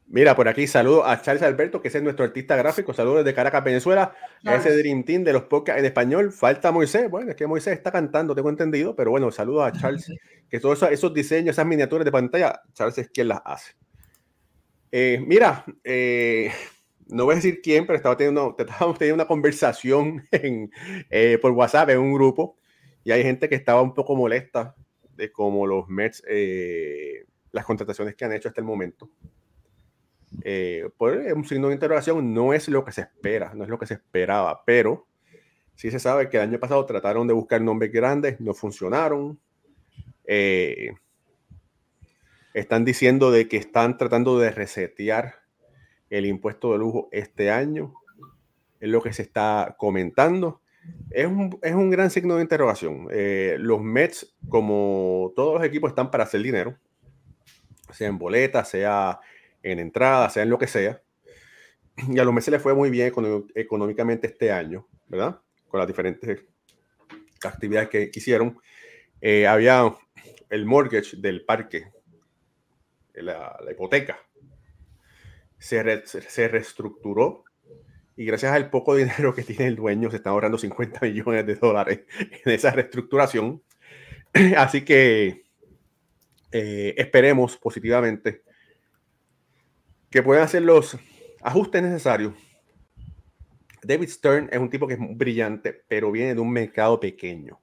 [0.07, 2.95] Mira, por aquí saludo a Charles Alberto, que es nuestro artista gráfico.
[2.95, 4.15] Saludos desde Caracas, Venezuela.
[4.45, 6.31] A ese Dream Team de los podcasts en español.
[6.31, 7.11] Falta Moisés.
[7.11, 8.95] Bueno, es que Moisés está cantando, tengo entendido.
[8.95, 10.09] Pero bueno, saludos a Charles,
[10.49, 13.73] que todos esos, diseños, esas miniaturas de pantalla, Charles es quien las hace.
[14.93, 16.53] Eh, mira, eh,
[17.09, 20.71] no voy a decir quién, pero estaba teniendo, estábamos teniendo una conversación en,
[21.11, 22.57] eh, por WhatsApp en un grupo.
[23.03, 24.77] Y hay gente que estaba un poco molesta
[25.23, 26.23] de cómo los Mets,
[27.53, 29.11] las contrataciones que han hecho hasta el momento
[30.43, 33.79] eh, por un signo de interrogación no es lo que se espera, no es lo
[33.79, 35.07] que se esperaba, pero
[35.75, 39.39] sí se sabe que el año pasado trataron de buscar nombres grandes, no funcionaron.
[40.25, 40.93] Eh,
[42.55, 45.37] están diciendo de que están tratando de resetear
[46.11, 47.95] el impuesto de lujo este año,
[48.81, 50.61] es lo que se está comentando.
[51.11, 53.09] Es un, es un gran signo de interrogación.
[53.11, 56.77] Eh, los Mets, como todos los equipos, están para hacer dinero,
[57.91, 59.21] sea en boletas, sea
[59.63, 61.03] en entrada, sea en lo que sea.
[62.09, 63.13] Y a los meses le fue muy bien
[63.55, 65.41] económicamente este año, ¿verdad?
[65.69, 66.45] Con las diferentes
[67.45, 68.59] actividades que, hicieron.
[69.21, 69.95] Eh, había
[70.49, 71.93] el mortgage del parque,
[73.15, 74.19] la, hipoteca,
[75.59, 77.45] se, se, reestructuró
[78.17, 81.55] y gracias al poco dinero que tiene el dueño se están ahorrando 50 millones de
[81.57, 83.63] dólares en esa reestructuración.
[84.57, 85.45] Así que
[86.51, 88.43] eh, esperemos positivamente
[90.11, 90.99] que pueden hacer los
[91.43, 92.35] ajustes necesarios.
[93.83, 97.61] David Stern es un tipo que es brillante, pero viene de un mercado pequeño.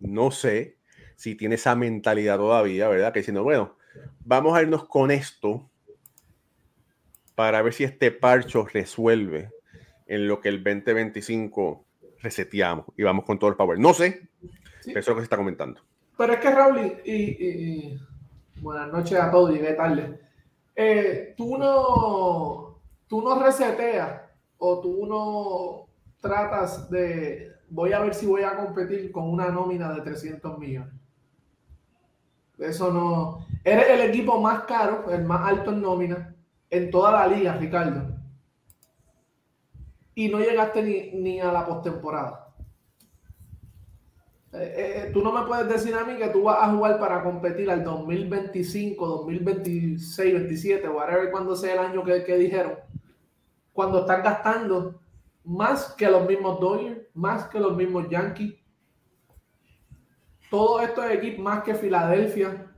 [0.00, 0.78] No sé
[1.14, 3.12] si tiene esa mentalidad todavía, ¿verdad?
[3.12, 3.76] Que diciendo, bueno,
[4.20, 5.70] vamos a irnos con esto
[7.34, 9.50] para ver si este parcho resuelve
[10.06, 11.84] en lo que el 2025
[12.20, 13.78] reseteamos y vamos con todo el power.
[13.78, 14.28] No sé,
[14.84, 15.80] pero eso es lo que se está comentando.
[16.16, 17.98] Pero es que Raúl, y,
[18.60, 20.18] buenas noches a todos, llegué tarde.
[20.74, 24.22] Eh, tú no, tú no reseteas
[24.58, 25.86] o tú no
[26.20, 30.94] tratas de, voy a ver si voy a competir con una nómina de 300 millones.
[32.58, 33.46] Eso no.
[33.62, 36.34] Eres el equipo más caro, el más alto en nómina
[36.70, 38.15] en toda la liga, Ricardo.
[40.16, 42.46] Y no llegaste ni, ni a la postemporada.
[44.58, 47.22] Eh, eh, tú no me puedes decir a mí que tú vas a jugar para
[47.22, 52.72] competir al 2025, 2026, 27, whatever, cuando sea el año que, que dijeron,
[53.72, 54.98] cuando están gastando
[55.44, 58.54] más que los mismos Dodgers, más que los mismos Yankees,
[60.48, 62.72] todos estos equipos, más que Filadelfia,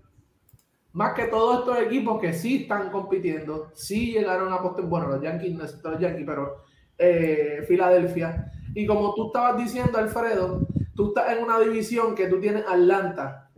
[0.93, 5.23] más que todos estos equipos que sí están compitiendo, sí llegaron a postemporada, bueno, los
[5.23, 6.68] Yankees, no los Yankees, pero
[6.99, 8.53] eh, Filadelfia.
[8.75, 13.51] Y como tú estabas diciendo, Alfredo, tú estás en una división que tú tienes Atlanta,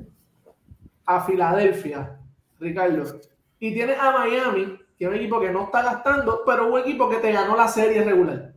[1.04, 2.20] a Filadelfia,
[2.58, 3.20] Ricardo,
[3.58, 7.08] y tienes a Miami, que es un equipo que no está gastando, pero un equipo
[7.08, 8.52] que te ganó la serie regular.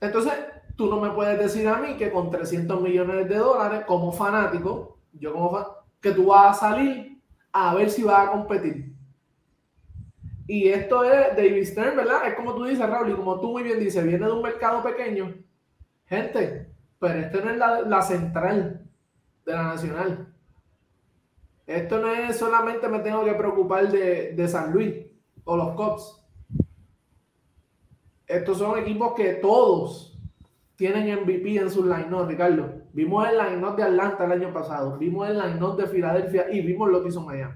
[0.00, 0.32] Entonces,
[0.76, 4.98] tú no me puedes decir a mí que con 300 millones de dólares, como fanático,
[5.12, 5.64] yo como fan,
[6.00, 7.20] que tú vas a salir
[7.52, 8.91] a ver si vas a competir.
[10.46, 12.26] Y esto es David Stern, ¿verdad?
[12.26, 14.82] Es como tú dices, Raúl, y como tú muy bien dices, viene de un mercado
[14.82, 15.34] pequeño
[16.12, 16.66] Gente,
[16.98, 18.86] pero esto no es la, central
[19.46, 20.34] de la nacional.
[21.66, 25.06] Esto no es solamente me tengo que preocupar de, San Luis
[25.44, 26.22] o los Cops.
[28.26, 30.20] Estos son equipos que todos
[30.76, 32.82] tienen MVP en sus line Ricardo.
[32.92, 36.90] Vimos el line de Atlanta el año pasado, vimos el line de Filadelfia y vimos
[36.90, 37.54] lo que hizo Miami.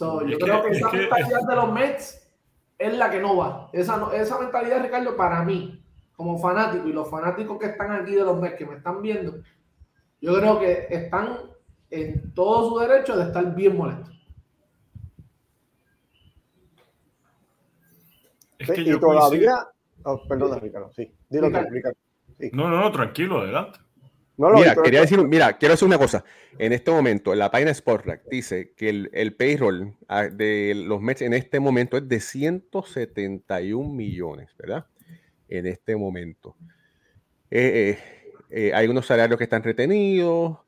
[0.00, 2.28] Yo creo que, esa mentalidad de los Mets
[2.78, 3.70] es la que no va.
[3.72, 8.24] Esa, esa mentalidad, Ricardo, para mí, como fanático y los fanáticos que están aquí de
[8.24, 9.42] los Mets que me están viendo,
[10.20, 11.38] yo creo que están
[11.90, 14.14] en todo su derecho de estar bien molestos.
[18.58, 19.68] Es que y yo todavía.
[20.04, 21.12] Oh, perdona, Ricardo, sí.
[21.28, 21.48] Dilo.
[21.48, 21.96] Ricardo.
[22.38, 22.50] Sí.
[22.52, 23.78] No, no, no, tranquilo, adelante.
[24.38, 26.24] No, Mira, quería decir, mira, quiero decir una cosa.
[26.58, 31.22] En este momento, la página Sportrack dice que el, el payroll ah, de los Mets
[31.22, 34.86] en este momento es de 171 millones, ¿verdad?
[35.48, 36.54] En este momento.
[37.50, 37.98] Eh, eh,
[38.50, 40.58] eh, hay unos salarios que están retenidos,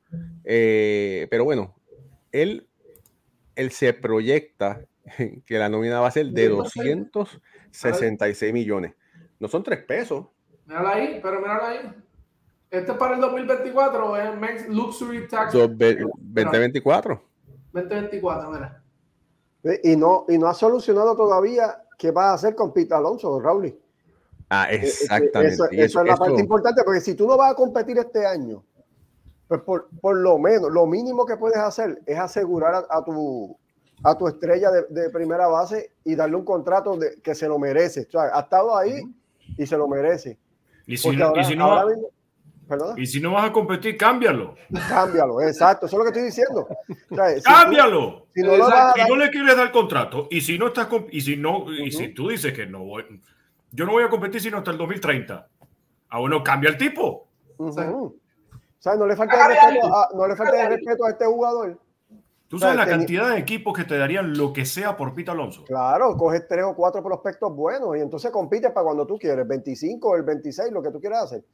[0.44, 1.76] eh, pero bueno,
[2.32, 2.66] él,
[3.54, 4.84] él se proyecta
[5.46, 8.94] que la nómina va a ser de 266 millones.
[9.38, 10.26] No son tres pesos.
[10.66, 11.78] Míralo ahí, pero míralo ahí.
[12.70, 17.20] ¿Este es para el 2024 o es Max Luxury Tax Dos ve- 2024.
[17.72, 18.50] 2024?
[18.50, 18.82] Mira.
[19.82, 23.76] Y no, y no ha solucionado todavía qué va a hacer con Pete Alonso, Raúl.
[24.48, 25.54] Ah, Eh, eh, exactamente.
[25.54, 28.64] Eso, es la eso- parte importante, porque si tú no vas a competir este año,
[29.48, 33.56] pues por, por lo menos, lo mínimo que puedes hacer es asegurar a, a tu,
[34.04, 37.58] a tu estrella de, de primera base y darle un contrato de, que se lo
[37.58, 38.06] merece.
[38.08, 39.02] O sea, ha estado ahí
[39.58, 40.38] y se lo merece.
[40.86, 42.08] Y si, Porque no, ahora, y si no, ahora mismo-
[42.70, 44.54] perdona, y si no vas a competir, cámbialo.
[44.88, 46.68] cámbialo, exacto, eso es lo que estoy diciendo.
[47.10, 48.26] O sea, si tú- cámbialo.
[48.34, 52.14] si no le quieres dar contrato y si no estás y si no y si
[52.14, 53.04] tú dices que no voy,
[53.72, 55.48] yo no voy a competir sino hasta el 2030.
[56.08, 57.26] Ah, bueno, cambia el tipo.
[57.58, 57.80] Sí.
[57.82, 58.14] O
[58.78, 61.78] sea, no le falta respeto a, no le falta de respeto a este jugador.
[62.48, 65.62] Tú sabes la cantidad de equipos que te darían lo que sea por Pita Alonso.
[65.64, 70.16] Claro, coges tres o cuatro prospectos buenos y entonces compites para cuando tú quieres, 25,
[70.16, 71.44] el 26, lo que tú quieras hacer.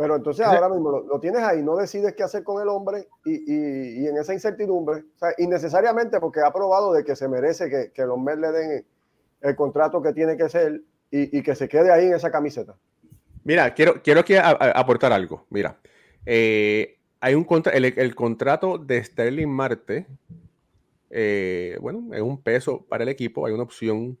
[0.00, 3.06] Pero entonces ahora mismo lo, lo tienes ahí, no decides qué hacer con el hombre
[3.22, 7.28] y, y- y en esa incertidumbre, o sea, innecesariamente porque ha probado de que se
[7.28, 8.86] merece que, que los Mets le den
[9.42, 10.80] el contrato que tiene que ser
[11.10, 12.76] y, y que se quede ahí en esa camiseta.
[13.44, 15.44] Mira, quiero, quiero que a- a- aportar algo.
[15.50, 15.78] Mira,
[16.24, 20.06] eh, hay un contra, el, el contrato de Sterling Marte,
[21.10, 24.16] eh, bueno, es un peso para el equipo, hay una opción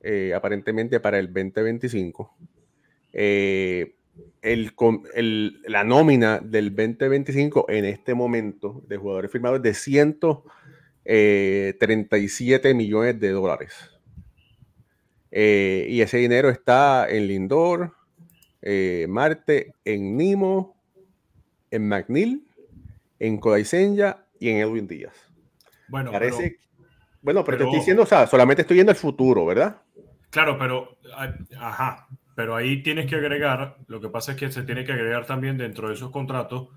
[0.00, 2.34] eh, aparentemente para el 2025.
[3.12, 3.94] Eh,
[4.42, 9.74] el, con- el- la nómina del 2025 en este momento de jugadores firmados es de
[9.74, 13.74] 137 millones de dólares.
[15.30, 17.94] Eh, y ese dinero está en Lindor,
[18.62, 20.76] eh, Marte, en Nimo,
[21.70, 22.46] en McNeil,
[23.18, 25.14] en Kodaisenja y en Edwin Díaz.
[25.88, 26.42] Bueno, Parece.
[26.42, 26.54] pero-
[27.20, 29.82] bueno, pero, te pero- estoy diciendo, o sea, solamente estoy viendo el futuro, ¿verdad?
[30.30, 30.96] claro, pero
[31.58, 32.06] ajá,
[32.38, 35.58] pero ahí tienes que agregar, lo que pasa es que se tiene que agregar también
[35.58, 36.68] dentro de esos contratos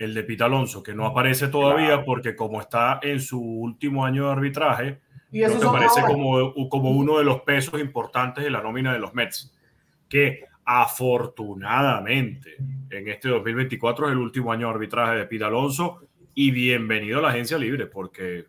[0.00, 2.04] el de Pita Alonso, que no aparece todavía Claro.
[2.04, 5.00] porque como está en su último año de arbitraje,
[5.30, 6.12] Y te son parece ahora.
[6.12, 9.56] como, como uno de los pesos importantes de la nómina de los Mets,
[10.08, 12.56] que afortunadamente
[12.90, 16.00] en este 2024 es el último año de arbitraje de Pita Alonso
[16.34, 18.46] y bienvenido a la agencia libre, porque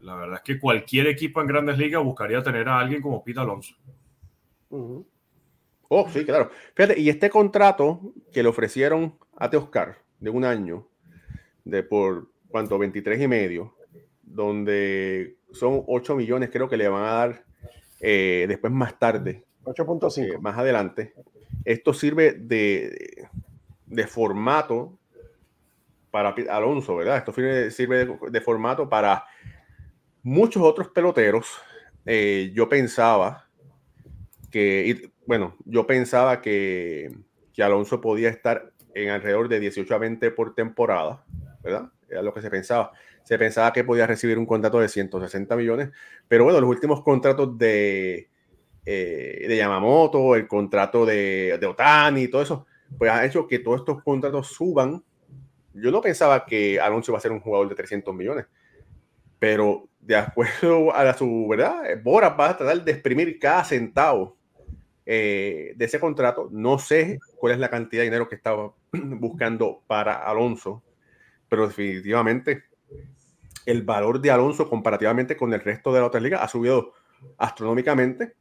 [0.00, 3.40] la verdad es que cualquier equipo en grandes ligas buscaría tener a alguien como Pita
[3.40, 3.74] Alonso.
[5.88, 6.50] Oh, sí, claro.
[6.74, 8.00] Fíjate, y este contrato
[8.32, 10.88] que le ofrecieron a Teoscar de un año,
[11.64, 13.76] de por cuánto, 23 y medio,
[14.22, 17.44] donde son 8 millones, creo que le van a dar
[18.00, 20.34] eh, después más tarde, 8.5.
[20.34, 21.14] eh, más adelante.
[21.64, 23.28] Esto sirve de,
[23.86, 24.98] de formato
[26.10, 27.18] para Alonso, ¿verdad?
[27.18, 29.24] Esto sirve, sirve de, de formato para
[30.22, 31.46] muchos otros peloteros.
[32.04, 33.48] Eh, yo pensaba
[34.50, 37.12] que, bueno, yo pensaba que,
[37.52, 41.24] que Alonso podía estar en alrededor de 18 a 20 por temporada,
[41.62, 41.90] ¿verdad?
[42.08, 42.92] Era lo que se pensaba.
[43.24, 45.90] Se pensaba que podía recibir un contrato de 160 millones,
[46.28, 48.30] pero bueno, los últimos contratos de,
[48.84, 52.66] eh, de Yamamoto, el contrato de, de Otani y todo eso,
[52.96, 55.02] pues ha hecho que todos estos contratos suban.
[55.74, 58.46] Yo no pensaba que Alonso iba a ser un jugador de 300 millones,
[59.40, 64.35] pero de acuerdo a su verdad, Boras va a tratar de exprimir cada centavo
[65.06, 66.48] eh, de ese contrato.
[66.50, 70.82] No sé cuál es la cantidad de dinero que estaba buscando para Alonso,
[71.48, 72.64] pero definitivamente
[73.66, 76.92] el valor de Alonso comparativamente con el resto de la otra liga ha subido
[77.38, 78.34] astronómicamente.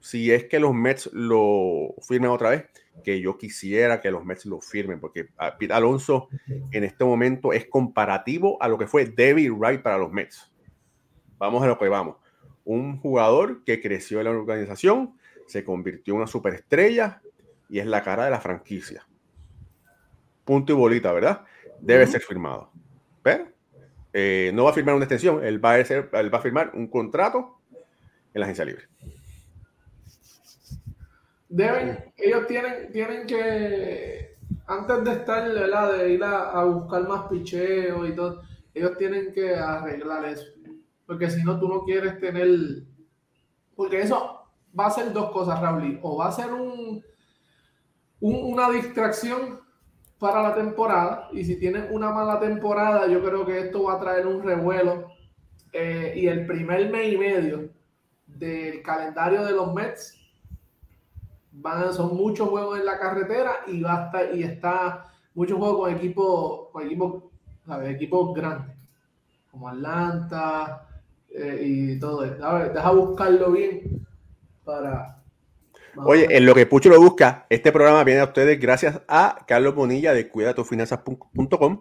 [0.00, 2.66] Si es que los Mets lo firmen otra vez,
[3.02, 6.28] que yo quisiera que los Mets lo firmen, porque ah, Alonso
[6.70, 10.52] en este momento es comparativo a lo que fue David Wright para los Mets.
[11.38, 12.16] Vamos a lo que vamos.
[12.64, 15.16] Un jugador que creció en la organización,
[15.48, 17.20] se convirtió en una superestrella
[17.68, 19.06] y es la cara de la franquicia.
[20.44, 21.44] Punto y bolita, ¿verdad?
[21.80, 22.70] Debe ser firmado.
[23.22, 23.48] Pero
[24.12, 26.70] eh, no va a firmar una extensión, él va, a ser- él va a firmar
[26.74, 27.58] un contrato
[28.32, 28.84] en la agencia libre.
[31.48, 34.34] Deben, ellos tienen, tienen que,
[34.66, 35.96] antes de estar, ¿verdad?
[35.96, 38.42] De ir a, a buscar más picheo y todo,
[38.74, 40.44] ellos tienen que arreglar eso.
[41.06, 42.48] Porque si no, tú no quieres tener,
[43.74, 44.37] porque eso,
[44.78, 45.98] va a ser dos cosas, Raúl.
[46.02, 47.02] O va a ser un,
[48.20, 49.60] una distracción
[50.18, 51.28] para la temporada.
[51.32, 55.12] Y si tienen una mala temporada, yo creo que esto va a traer un revuelo.
[55.72, 57.70] Eh, y el primer mes y medio
[58.26, 60.18] del calendario de los Mets
[61.52, 65.04] van, son muchos juegos en la carretera y va a estar, y está
[65.34, 67.24] muchos juegos con equipos con equipos,
[67.84, 68.76] equipos grandes
[69.50, 70.86] como Atlanta
[71.30, 72.44] eh, y todo esto.
[72.44, 73.97] A ver, deja buscarlo bien
[74.68, 75.22] para
[75.96, 79.74] Oye, en lo que Pucho lo busca, este programa viene a ustedes gracias a Carlos
[79.74, 81.80] Bonilla de cuidatofinanzas.com.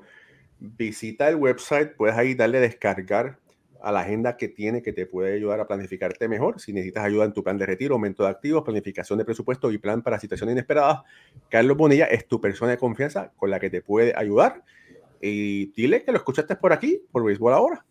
[0.59, 3.39] Visita el website, puedes ahí darle a descargar
[3.81, 6.59] a la agenda que tiene que te puede ayudar a planificarte mejor.
[6.59, 9.77] Si necesitas ayuda en tu plan de retiro, aumento de activos, planificación de presupuesto y
[9.77, 11.01] plan para situaciones inesperadas,
[11.49, 14.63] Carlos Bonilla es tu persona de confianza con la que te puede ayudar.
[15.21, 17.85] Y dile que lo escuchaste por aquí, por Béisbol Ahora.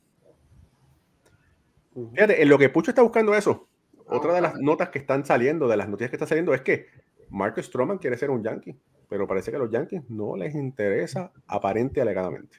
[2.12, 3.65] Fíjate, en lo que Pucho está buscando eso,
[4.08, 6.86] otra de las notas que están saliendo, de las noticias que están saliendo, es que
[7.30, 8.76] Marcus Stroman quiere ser un Yankee,
[9.08, 12.58] pero parece que a los Yankees no les interesa aparente alegadamente.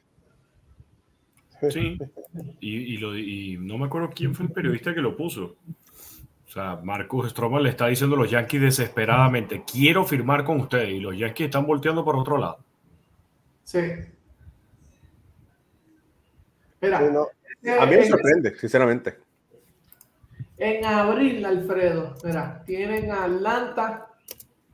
[1.70, 1.98] Sí,
[2.60, 5.56] y, lo, y no me acuerdo quién fue el periodista que lo puso.
[6.46, 10.90] O sea, Marcus Stroman le está diciendo a los Yankees desesperadamente, quiero firmar con ustedes,
[10.90, 12.60] y los Yankees están volteando por otro lado.
[13.64, 13.80] Sí.
[16.80, 19.27] Mira, a mí me sorprende, sinceramente.
[20.58, 24.08] En abril, Alfredo, mira, tienen Atlanta.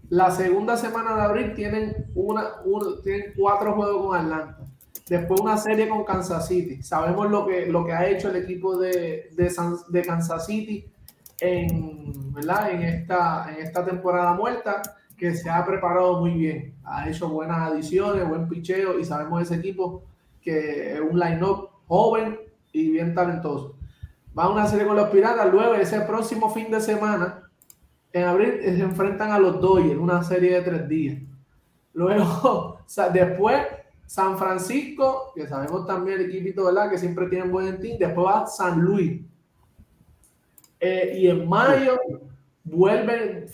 [0.09, 2.61] La segunda semana de abril tienen, una,
[3.03, 4.59] tienen cuatro juegos con Atlanta.
[5.09, 6.81] Después una serie con Kansas City.
[6.81, 10.85] Sabemos lo que, lo que ha hecho el equipo de, de, Kansas City
[11.41, 12.71] en, ¿verdad?
[12.71, 14.81] En, esta, en esta temporada muerta,
[15.17, 16.75] que se ha preparado muy bien.
[16.85, 20.03] Ha hecho buenas adiciones, buen picheo y sabemos ese equipo
[20.41, 22.39] que es un line-up joven
[22.71, 23.75] y bien talentoso
[24.37, 25.51] va a una serie con los Piratas.
[25.51, 27.49] Luego, ese próximo fin de semana,
[28.11, 31.21] en abril, se enfrentan a los Dodgers, una serie de tres días.
[31.93, 32.79] Luego,
[33.13, 33.61] después,
[34.05, 36.89] San Francisco, que sabemos también el equipito, ¿verdad?
[36.89, 37.97] Que siempre tienen buen team.
[37.97, 39.21] Después va San Luis.
[40.79, 41.97] Eh, y en mayo
[42.63, 43.45] vuelven,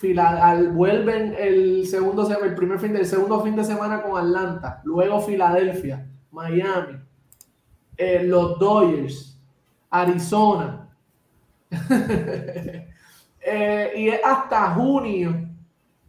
[0.73, 6.07] vuelven el segundo el primer fin del segundo fin de semana con Atlanta, luego Filadelfia,
[6.31, 6.97] Miami,
[7.97, 9.28] eh, los Dodgers,
[9.89, 10.89] Arizona.
[13.41, 15.33] Eh, y es hasta junio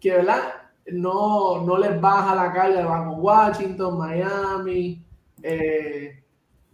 [0.01, 0.53] que, ¿verdad?
[0.93, 5.03] No, no les baja la carga, van con Washington, Miami.
[5.41, 6.23] Eh,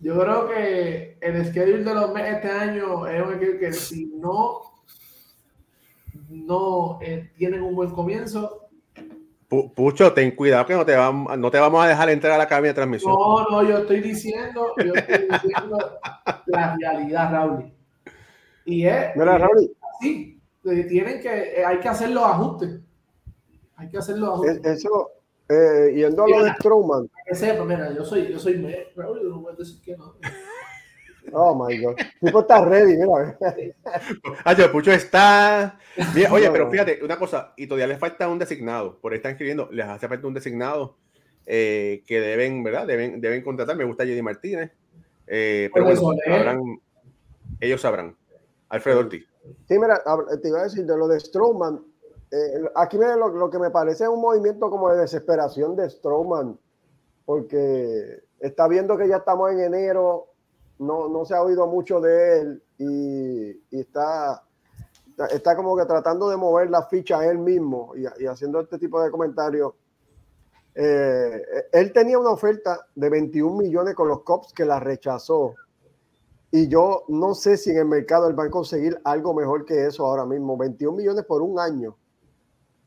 [0.00, 4.62] yo creo que el schedule de los meses este año es un que si no,
[6.28, 8.65] no eh, tienen un buen comienzo,
[9.48, 12.48] Pucho, ten cuidado que no te, vamos, no te vamos a dejar entrar a la
[12.48, 13.12] cabina de transmisión.
[13.12, 15.78] No, no, yo estoy diciendo, yo estoy diciendo
[16.46, 17.72] la realidad, Raúl.
[18.64, 19.70] Y es, Mira, Raúl.
[20.00, 22.80] Sí, tienen que, eh, hay que hacer los ajustes.
[23.76, 24.64] Hay que hacer los ajustes.
[24.64, 25.10] Eso,
[25.48, 27.08] eh, yendo a lo de Strowman.
[27.24, 28.54] Que sepa, mira, yo soy, yo soy
[28.96, 30.16] Raúl, no puedo decir que no.
[31.32, 31.96] Oh my God.
[32.20, 33.38] Tipo está ready, mira.
[34.44, 35.78] Ah, Pucho está.
[36.30, 38.98] oye, pero fíjate, una cosa, y todavía les falta un designado.
[38.98, 40.96] Por ahí están escribiendo, les hace falta un designado
[41.46, 42.86] eh, que deben, ¿verdad?
[42.86, 43.76] Deben, deben contratar.
[43.76, 44.72] Me gusta Jenny Martínez.
[45.26, 46.80] Eh, pero bueno,
[47.60, 48.16] ellos sabrán.
[48.68, 49.26] Alfredo Ortiz.
[49.68, 50.02] Sí, mira,
[50.42, 51.80] te iba a decir de lo de Strowman.
[52.30, 56.58] Eh, aquí lo, lo, que me parece es un movimiento como de desesperación de Strowman,
[57.24, 60.26] porque está viendo que ya estamos en enero,
[60.78, 64.42] no, no se ha oído mucho de él y, está,
[65.30, 69.10] está como que tratando de mover la ficha él mismo y, haciendo este tipo de
[69.10, 69.74] comentarios.
[70.74, 75.54] Eh, él tenía una oferta de 21 millones con los Cops que la rechazó.
[76.50, 79.86] Y yo no sé si en el mercado él va a conseguir algo mejor que
[79.86, 80.56] eso ahora mismo.
[80.56, 81.96] 21 millones por un año.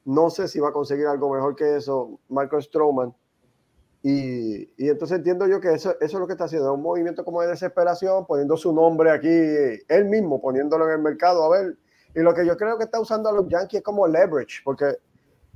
[0.05, 3.13] No sé si va a conseguir algo mejor que eso, Marco Stroman.
[4.01, 7.49] Y, entonces entiendo yo que eso, es lo que está haciendo, un movimiento como de
[7.49, 11.77] desesperación, poniendo su nombre aquí, él mismo poniéndolo en el mercado, a ver.
[12.15, 14.97] Y lo que yo creo que está usando a los Yankees es como leverage, porque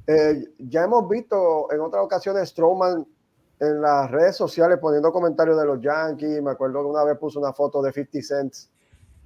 [0.07, 3.07] eh, ya hemos visto en otras ocasiones Strowman
[3.59, 6.41] en las redes sociales poniendo comentarios de los Yankees.
[6.41, 8.69] Me acuerdo que una vez puso una foto de 50 Cents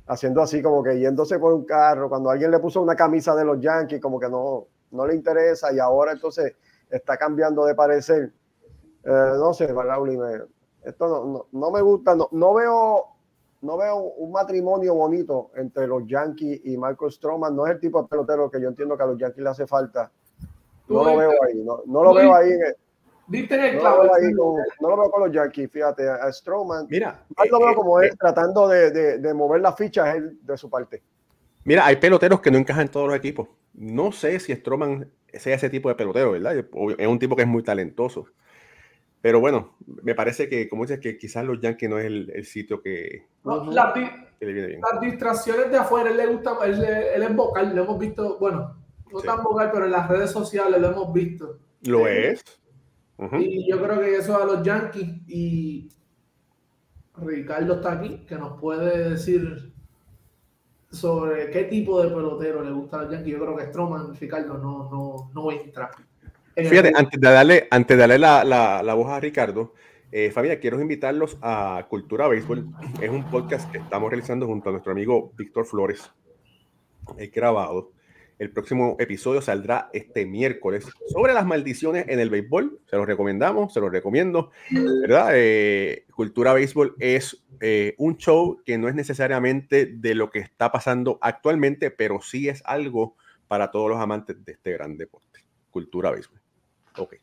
[0.07, 3.43] haciendo así como que yéndose por un carro, cuando alguien le puso una camisa de
[3.43, 6.55] los Yankees, como que no, no le interesa y ahora entonces
[6.89, 8.32] está cambiando de parecer.
[9.08, 10.20] Eh, no sé, Raúl,
[10.84, 13.05] esto no, no, me gusta, no, no, veo
[13.62, 17.55] no veo un matrimonio bonito entre los Yankees y Marco Stroman.
[17.55, 19.66] No es el tipo de pelotero que yo entiendo que a los Yankees le hace
[19.66, 20.12] falta.
[20.89, 22.51] No lo veo ahí, no, lo veo ahí.
[23.28, 26.88] no, lo veo con los Yankees, fíjate, a Stroman.
[26.89, 30.70] Mira, lo veo eh, como eh, él tratando de, de, mover las fichas de su
[30.70, 31.01] parte.
[31.64, 33.47] Mira, hay peloteros que no encajan en todos los equipos.
[33.74, 36.55] No sé si Stroman sea ese tipo de pelotero, ¿verdad?
[36.97, 38.28] Es un tipo que es muy talentoso.
[39.22, 42.82] Pero bueno, me parece que, como dices, que quizás los Yankees no es el, sitio
[42.82, 43.93] que, las,
[45.01, 48.76] distracciones de afuera, él le gusta, él, es vocal, lo hemos visto, bueno,
[49.11, 51.57] no tan vocal, pero en las redes sociales lo hemos visto.
[51.84, 52.43] Lo es.
[53.39, 55.89] Y yo creo que eso a los Yankees y
[57.15, 59.74] Ricardo está aquí, que nos puede decir
[60.91, 63.34] sobre qué tipo de pelotero le gusta a los Yankees.
[63.34, 65.89] Yo creo que Stroman, Ricardo, no, no, no entra.
[66.58, 69.74] Fíjate, antes de darle, antes de darle la, la, la voz a Ricardo,
[70.12, 72.68] eh, familia, quiero invitarlos a Cultura Béisbol.
[73.01, 76.12] Es un podcast que estamos realizando junto a nuestro amigo Víctor Flores.
[77.34, 77.91] Grabado.
[78.39, 82.80] El próximo episodio saldrá este miércoles sobre las maldiciones en el béisbol.
[82.86, 84.51] Se los recomendamos, se los recomiendo.
[84.70, 85.30] ¿Verdad?
[85.34, 90.72] Eh, Cultura Béisbol es eh, un show que no es necesariamente de lo que está
[90.72, 93.16] pasando actualmente, pero sí es algo
[93.47, 95.41] para todos los amantes de este gran deporte.
[95.72, 96.47] Cultura Béisbol.
[96.98, 97.16] Ok.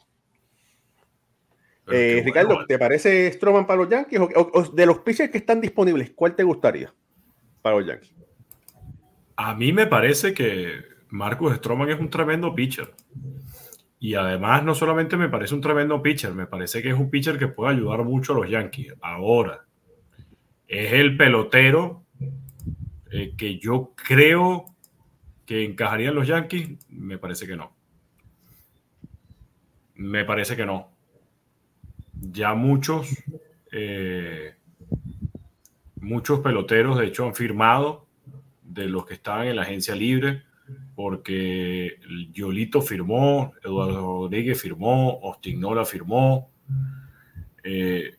[1.93, 4.18] Eh, Ricardo, ¿te parece Stroman para los Yankees?
[4.20, 6.93] O, de los pitchers que están disponibles, ¿cuál te gustaría
[7.61, 8.14] para los Yankees?
[9.37, 12.95] A mí me parece que Marcus Stroman es un tremendo pitcher.
[13.99, 17.39] Y además, no solamente me parece un tremendo pitcher, me parece que es un pitcher
[17.39, 18.95] que puede ayudar mucho a los Yankees.
[19.01, 19.64] Ahora,
[20.68, 22.05] es el pelotero
[23.11, 24.66] eh, que yo creo
[25.47, 26.70] que encajaría en los Yankees.
[26.89, 27.75] Me parece que no.
[30.05, 30.91] Me parece que no.
[32.13, 33.09] Ya muchos,
[33.73, 34.55] eh,
[35.97, 38.07] muchos peloteros, de hecho, han firmado
[38.63, 40.43] de los que estaban en la agencia libre
[40.95, 41.99] porque
[42.33, 46.51] Yolito firmó, Eduardo Rodríguez firmó, Austin Nola firmó,
[47.63, 48.17] eh,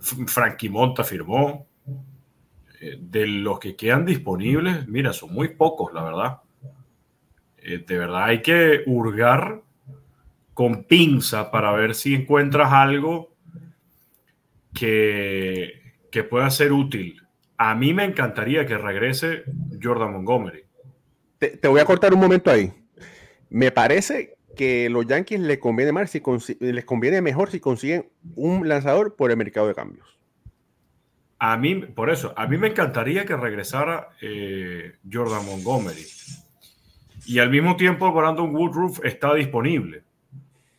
[0.00, 1.66] Frankie Monta firmó.
[2.80, 6.38] Eh, de los que quedan disponibles, mira, son muy pocos, la verdad.
[7.58, 9.62] Eh, de verdad hay que hurgar
[10.58, 13.36] con pinza para ver si encuentras algo
[14.74, 17.22] que, que pueda ser útil.
[17.58, 19.44] A mí me encantaría que regrese
[19.80, 20.64] Jordan Montgomery
[21.38, 22.72] te, voy a cortar un momento ahí.
[23.48, 26.20] Me parece que los Yankees les conviene más si
[26.58, 30.18] les conviene mejor si consiguen un lanzador por el mercado de cambios.
[31.38, 36.04] A mí, por eso, a mí me encantaría que regresara eh, Jordan Montgomery.
[37.26, 40.02] Y al mismo tiempo, Brandon Woodruff está disponible.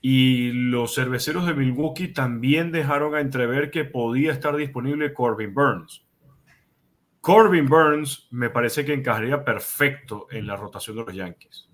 [0.02, 6.06] Y los cerveceros de Milwaukee también dejaron a entrever que podía estar disponible Corbin Burns.
[7.22, 11.70] Corbin Burns me parece que encajaría perfecto en la rotación de los Yankees.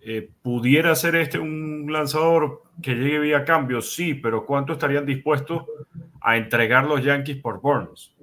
[0.00, 3.80] Eh, ¿Pudiera ser este un lanzador que llegue vía cambio?
[3.82, 5.64] Sí, pero ¿cuánto estarían dispuestos
[6.20, 8.14] a entregar los Yankees por Burns?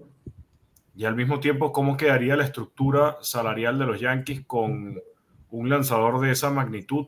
[0.96, 5.00] Y al mismo tiempo, ¿cómo quedaría la estructura salarial de los Yankees con
[5.52, 7.08] un lanzador de esa magnitud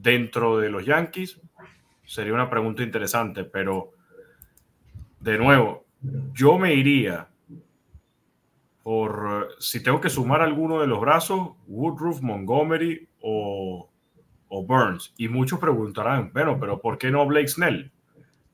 [0.00, 1.40] dentro de los Yankees?
[2.04, 3.92] Sería una pregunta interesante, pero
[5.20, 5.84] de nuevo,
[6.32, 7.28] yo me iría
[8.82, 13.90] por si tengo que sumar alguno de los brazos, Woodruff, Montgomery o,
[14.48, 15.12] Burns.
[15.18, 17.92] Y muchos preguntarán, bueno, pero ¿por qué no Blake Snell?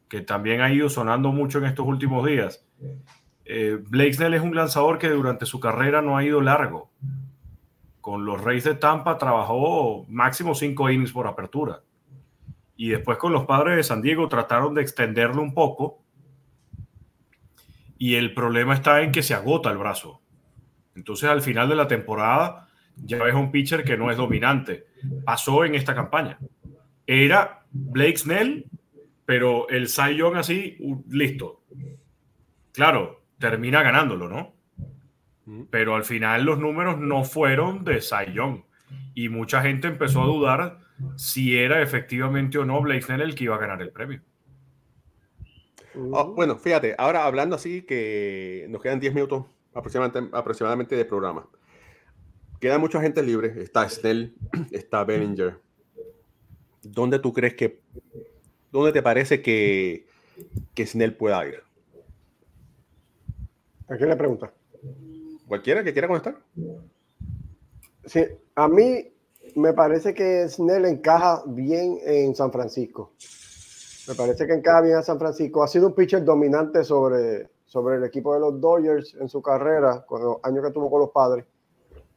[0.08, 2.66] Que también ha ido sonando mucho en estos últimos días.
[3.44, 6.90] Eh, Blake Snell es un lanzador que durante su carrera no ha ido largo.
[8.04, 11.80] Con los Reyes de Tampa trabajó máximo cinco innings por apertura.
[12.76, 16.02] Y después con los padres de San Diego trataron de extenderlo un poco.
[17.96, 20.20] Y el problema está en que se agota el brazo.
[20.94, 24.84] Entonces, al final de la temporada, ya ves un pitcher que no es dominante.
[25.24, 26.38] Pasó en esta campaña.
[27.06, 28.66] Era Blake Snell,
[29.24, 30.76] pero el Cy Young así,
[31.08, 31.62] listo.
[32.70, 34.53] Claro, termina ganándolo, ¿no?
[35.70, 38.00] Pero al final los números no fueron de
[38.32, 38.62] Young.
[39.14, 40.78] Y mucha gente empezó a dudar
[41.16, 44.20] si era efectivamente o no Blake Snell el que iba a ganar el premio.
[45.96, 51.46] Oh, bueno, fíjate, ahora hablando así que nos quedan 10 minutos aproximadamente, aproximadamente de programa.
[52.60, 53.62] Queda mucha gente libre.
[53.62, 54.34] Está Snell,
[54.72, 55.58] está Bellinger.
[56.82, 57.80] ¿Dónde tú crees que,
[58.72, 60.06] dónde te parece que,
[60.74, 61.62] que Snell pueda ir?
[63.88, 64.52] ¿A quién le pregunta?
[65.46, 66.40] Cualquiera que quiera contestar.
[68.04, 68.24] Sí,
[68.54, 69.12] a mí
[69.56, 73.12] me parece que Snell encaja bien en San Francisco.
[74.08, 75.62] Me parece que encaja bien a San Francisco.
[75.62, 80.04] Ha sido un pitcher dominante sobre, sobre el equipo de los Dodgers en su carrera,
[80.06, 81.44] con los años que tuvo con los padres.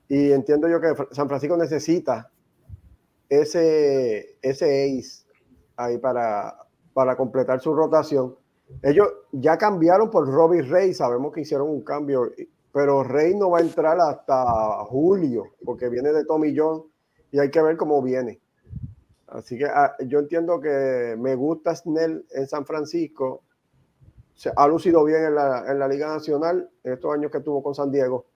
[0.10, 2.30] Y entiendo yo que San Francisco necesita
[3.30, 5.26] ese, ese ace
[5.76, 6.58] ahí para,
[6.94, 8.36] para completar su rotación.
[8.82, 12.32] Ellos ya cambiaron por Robbie Ray, sabemos que hicieron un cambio,
[12.78, 16.84] pero Rey no va a entrar hasta julio, porque viene de Tommy John
[17.32, 18.40] y hay que ver cómo viene.
[19.26, 23.42] Así que ah, yo entiendo que me gusta Snell en San Francisco.
[24.36, 27.64] Se ha lucido bien en la, en la Liga Nacional en estos años que tuvo
[27.64, 28.28] con San Diego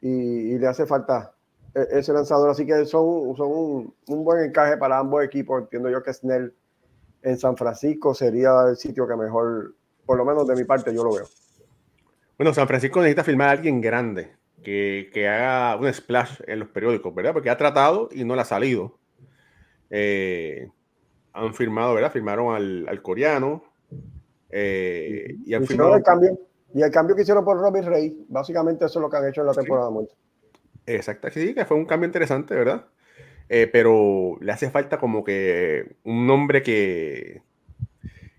[0.00, 1.32] y, le hace falta
[1.72, 2.50] e, ese lanzador.
[2.50, 5.62] Así que son, son un, un, buen encaje para ambos equipos.
[5.62, 6.52] Entiendo yo que Snell
[7.22, 11.04] en San Francisco sería el sitio que mejor, por lo menos de mi parte, yo
[11.04, 11.26] lo veo.
[12.38, 14.32] Bueno, San Francisco necesita firmar a alguien grande
[14.62, 17.32] que, que haga un splash en los periódicos, ¿verdad?
[17.32, 18.98] Porque ha tratado y no le ha salido.
[19.90, 20.68] Eh,
[21.32, 22.12] han firmado, ¿verdad?
[22.12, 23.64] Firmaron al, al coreano.
[24.50, 25.96] Eh, y han firmado.
[25.96, 26.38] El cambio,
[26.74, 29.40] y el cambio que hicieron por Robin Rey, básicamente eso es lo que han hecho
[29.40, 29.90] en la temporada.
[30.00, 30.08] Sí.
[30.86, 32.86] Exacto, sí, que fue un cambio interesante, ¿verdad?
[33.48, 37.42] Eh, pero le hace falta como que un nombre que,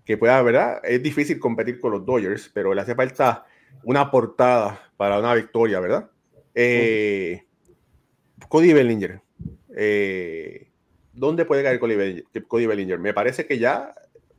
[0.05, 0.81] que pueda, ¿verdad?
[0.83, 3.45] Es difícil competir con los Dodgers, pero le hace falta
[3.83, 6.09] una portada para una victoria, ¿verdad?
[6.53, 7.45] Eh,
[8.49, 9.21] Cody Bellinger.
[9.75, 10.71] Eh,
[11.13, 12.99] ¿Dónde puede caer Cody Bellinger?
[12.99, 13.93] Me parece que ya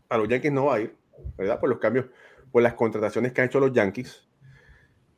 [0.08, 0.94] a los Yankees no va a ir,
[1.36, 1.60] ¿verdad?
[1.60, 2.06] Por los cambios,
[2.50, 4.28] por las contrataciones que han hecho los Yankees.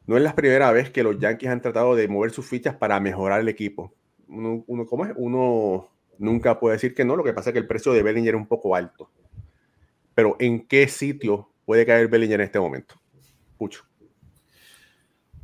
[0.07, 2.99] No es la primera vez que los Yankees han tratado de mover sus fichas para
[3.01, 3.95] mejorar el equipo.
[4.27, 5.13] Uno, ¿cómo es?
[5.17, 8.35] Uno nunca puede decir que no, lo que pasa es que el precio de Bellinger
[8.35, 9.11] es un poco alto.
[10.15, 12.95] Pero ¿en qué sitio puede caer Bellinger en este momento?
[13.57, 13.90] Pucho.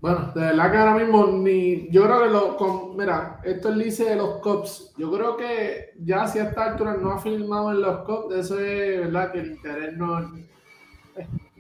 [0.01, 1.91] Bueno, de verdad que ahora mismo ni.
[1.91, 2.57] Yo creo que lo.
[2.57, 4.95] Con, mira, esto es lice de los Cops.
[4.97, 8.59] Yo creo que ya si a esta altura no ha filmado en los Cops, eso
[8.61, 10.21] es verdad que el interés no,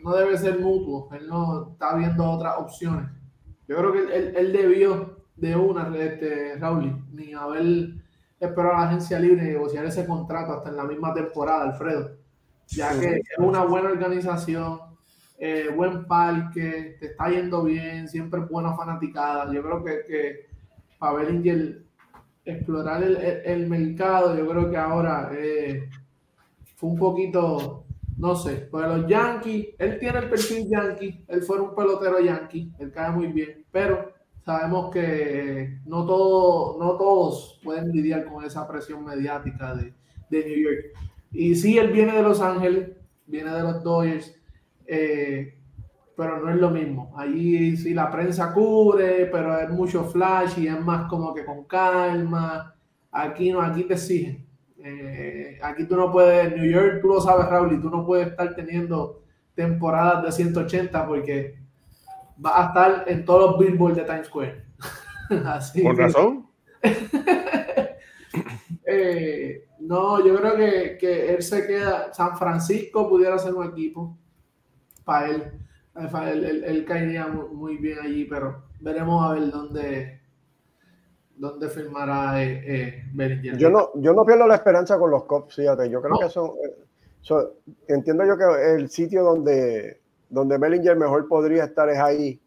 [0.03, 1.09] no debe ser mutuo.
[1.12, 3.11] Él no está viendo otras opciones.
[3.66, 7.62] Yo creo que él, él debió de una, este, Raúl, ni haber
[8.39, 12.16] esperado a la agencia libre y negociar ese contrato hasta en la misma temporada, Alfredo.
[12.68, 14.80] Ya que es una buena organización
[15.39, 19.53] eh, buen parque, te está yendo bien, siempre buena fanaticada.
[19.53, 20.47] Yo creo que, que
[20.99, 21.82] para Bellinger
[22.45, 25.89] explorar el, el, mercado, yo creo que ahora eh,
[26.76, 27.84] fue un poquito,
[28.16, 32.72] no sé, pues los Yankees, él tiene el perfil Yankee, él fue un pelotero Yankee,
[32.78, 34.12] él cae muy bien, pero
[34.45, 39.93] sabemos que no, todo, no todos pueden lidiar con esa presión mediática de,
[40.30, 40.84] de New York.
[41.32, 42.91] Y sí, él viene de Los Ángeles,
[43.26, 44.36] viene de los Dodgers,
[44.87, 45.57] eh,
[46.16, 47.14] pero no es lo mismo.
[47.16, 51.64] Allí sí la prensa cubre, pero es mucho flash y es más como que con
[51.64, 52.74] calma.
[53.12, 54.47] Aquí no, aquí te exigen.
[54.78, 58.28] Eh, aquí tú no puedes, New York, tú lo sabes, Raúl, y tú no puedes
[58.28, 59.22] estar teniendo
[59.55, 61.59] temporadas de 180 porque
[62.45, 64.64] va a estar en todos los billboards de Times Square.
[65.47, 66.47] Así ¿Con razón?
[68.87, 72.12] eh, no, yo creo que, que él se queda.
[72.14, 74.16] San Francisco pudiera ser un equipo
[75.07, 75.52] para él.
[76.66, 80.20] Él, caería muy, bien allí, pero veremos a ver dónde,
[81.36, 85.88] dónde firmará eh, eh Yo no, yo no pierdo la esperanza con los Cops, fíjate.
[85.88, 86.50] Yo creo que son,
[87.22, 87.46] son,
[87.88, 92.38] Entiendo yo que el sitio donde, donde Bellinger mejor podría estar es ahí.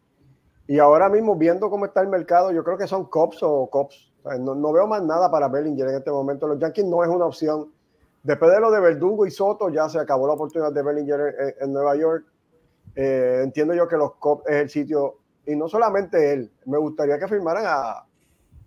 [0.68, 4.12] Y ahora mismo, viendo cómo está el mercado, yo creo que son Cops o Cops.
[4.38, 6.46] no, no, veo más nada para Bellinger en este momento.
[6.46, 7.72] Los Yankees no es una opción.
[8.22, 11.72] Después de lo de Verdugo y Soto, ya se acabó la oportunidad de Bellinger en
[11.72, 12.29] Nueva York.
[12.94, 17.18] Eh, entiendo yo que los Cops es el sitio, y no solamente él, me gustaría
[17.18, 18.06] que firmaran a,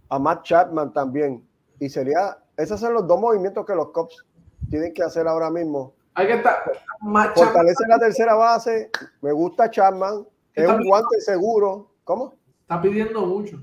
[0.09, 1.47] a Matt Chapman también.
[1.79, 4.25] Y sería, esos son los dos movimientos que los Cops
[4.69, 5.93] tienen que hacer ahora mismo.
[6.15, 6.63] Hay que estar.
[7.35, 8.89] Fortalece la tercera base.
[9.21, 10.27] Me gusta Chapman.
[10.53, 11.89] Es un guante seguro.
[12.03, 12.35] ¿Cómo?
[12.61, 13.57] Está pidiendo mucho.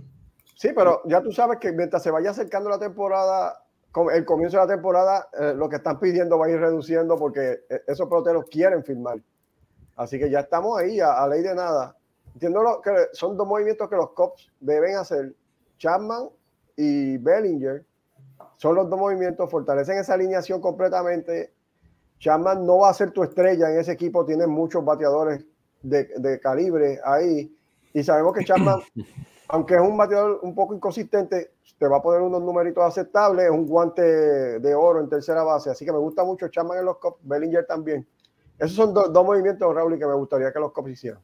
[0.57, 3.65] Sí, pero ya tú sabes que mientras se vaya acercando la temporada,
[4.13, 7.61] el comienzo de la temporada, eh, lo que están pidiendo va a ir reduciendo porque
[7.71, 9.19] eh, esos peloteros quieren firmar.
[10.01, 11.95] Así que ya estamos ahí, a, ley de nada.
[12.33, 15.35] Entiendo lo, que son dos movimientos que los Cops deben hacer.
[15.77, 16.31] Chapman
[16.75, 17.85] y Bellinger
[18.57, 21.53] son los dos movimientos, fortalecen esa alineación completamente.
[22.19, 25.45] Chapman no va a ser tu estrella en ese equipo, tiene muchos bateadores
[25.83, 27.55] de, de calibre ahí.
[27.93, 28.81] Y sabemos que Chapman,
[29.49, 33.51] aunque es un bateador un poco inconsistente, te va a poner unos numeritos aceptables, es
[33.51, 35.69] un guante de oro en tercera base.
[35.69, 38.09] Así que me gusta mucho Chapman en los Cops, Bellinger también.
[38.61, 41.21] Esos son dos movimientos, Raúl, que me gustaría que los Cubs hicieran.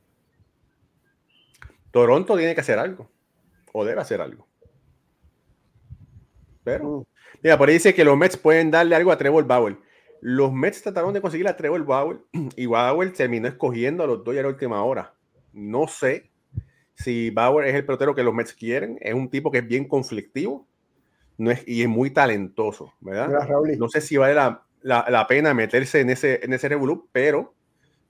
[1.90, 3.10] Toronto tiene que hacer algo.
[3.72, 4.46] O debe hacer algo.
[6.64, 7.04] Pero, mm.
[7.42, 9.76] mira, por ahí dice que los Mets pueden darle algo a Trevor Bauer.
[10.22, 12.20] Los Mets trataron de conseguir a Trevor Bauer
[12.56, 15.14] y Bauer terminó escogiendo a los dos a la última hora.
[15.52, 16.30] No sé
[16.94, 18.98] si Bauer es el pelotero que los Mets quieren.
[19.02, 20.66] Es un tipo que es bien conflictivo
[21.38, 23.28] no es, y es muy talentoso, ¿verdad?
[23.78, 27.54] no sé si vale la, la, pena meterse en ese, en ese revolú, pero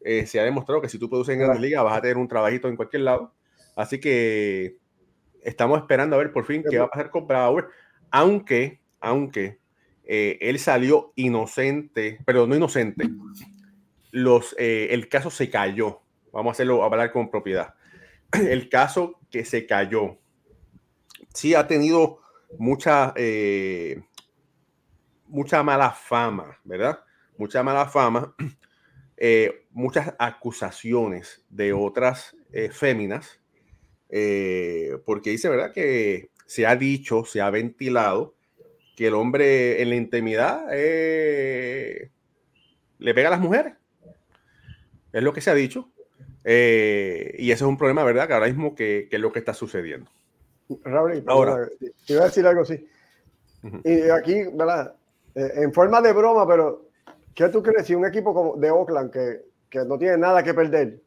[0.03, 2.29] eh, se ha demostrado que si tú produces en Grandes Ligas vas a tener un
[2.29, 3.33] trabajito en cualquier lado.
[3.75, 4.77] Así que
[5.43, 7.67] estamos esperando a ver por fin qué va a pasar con Bauer,
[8.11, 9.59] aunque, aunque
[10.05, 13.09] eh, él salió inocente, pero no inocente.
[14.11, 16.01] Los, eh, el caso se cayó.
[16.33, 17.75] Vamos a hacerlo, a hablar con propiedad.
[18.33, 20.19] El caso que se cayó,
[21.33, 22.19] sí ha tenido
[22.59, 24.03] mucha, eh,
[25.29, 27.01] mucha mala fama, ¿verdad?
[27.39, 28.35] Mucha mala fama,
[29.71, 32.37] muchas acusaciones de otras
[32.73, 33.41] féminas
[34.09, 35.73] eh, porque dice, ¿verdad?
[35.73, 38.35] Que se ha dicho, se ha ventilado
[38.97, 42.11] que el hombre en la intimidad eh,
[42.99, 43.75] le pega a las mujeres.
[45.13, 45.91] Es lo que se ha dicho.
[46.45, 48.27] Eh, y ese es un problema, ¿verdad?
[48.27, 50.11] Que ahora mismo que, es lo que está sucediendo.
[50.85, 51.69] Raúl, ahora,
[52.07, 52.87] te iba a decir algo así.
[53.85, 54.95] Y aquí, ¿verdad?
[55.37, 56.87] En forma de broma, pero
[57.35, 60.55] ¿qué tú crees si un equipo como de Oakland que, que no tiene nada que
[60.55, 61.01] perder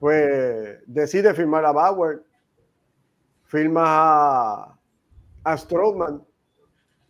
[0.00, 2.22] pues decide firmar a Bauer,
[3.44, 4.78] firma a,
[5.44, 6.24] a Stroman,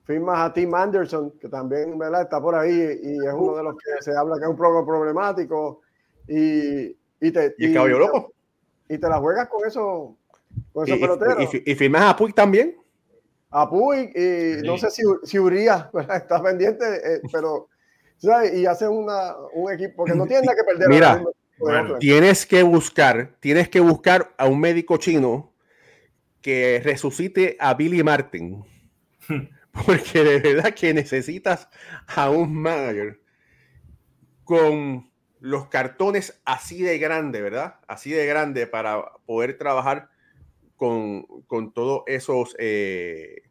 [0.02, 2.22] firma a Tim Anderson, que también ¿verdad?
[2.22, 4.84] está por ahí y es uno de los que se habla que es un poco
[4.84, 5.82] problemático,
[6.26, 6.88] y,
[7.20, 8.32] y te, ¿Y, loco?
[8.88, 10.16] y te la juegas con, eso,
[10.72, 11.54] con esos y, peloteros.
[11.64, 12.76] Y, firmas a Puig también.
[13.50, 17.68] A Puig, y no sé si, si Urias está pendiente, eh, pero
[18.18, 18.54] ¿sabes?
[18.54, 20.88] y hace una, un equipo, porque no tiene nada que perder.
[20.88, 21.22] Mira,
[21.98, 25.52] tienes que buscar, tienes que buscar a un médico chino
[26.40, 28.64] que resucite a Billy Martin.
[29.86, 31.68] Porque de verdad que necesitas
[32.08, 33.20] a un manager
[34.42, 37.76] con los cartones así de grande, ¿verdad?
[37.86, 40.09] Así de grande para poder trabajar
[40.80, 43.42] con, con todos esos eh,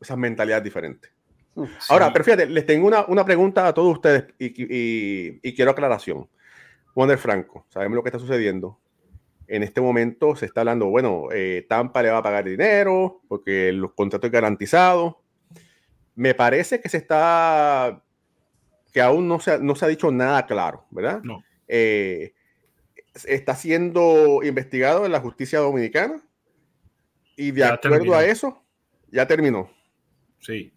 [0.00, 1.10] esas mentalidades diferentes.
[1.88, 6.28] Ahora, pero fíjate, les tengo una, una pregunta a todos ustedes y, y quiero aclaración.
[6.94, 8.78] Wander Franco, sabemos lo que está sucediendo.
[9.48, 13.72] En este momento se está hablando, bueno, eh, Tampa le va a pagar dinero porque
[13.72, 15.20] los contratos es garantizado.
[16.14, 18.04] Me parece que se está,
[18.92, 21.22] que aún no se, no se ha dicho nada claro, ¿verdad?
[21.24, 21.42] No.
[21.66, 22.34] Eh,
[23.24, 26.22] está siendo investigado en la justicia dominicana
[27.36, 28.62] y de acuerdo a eso,
[29.10, 29.70] ya terminó.
[30.40, 30.72] Sí.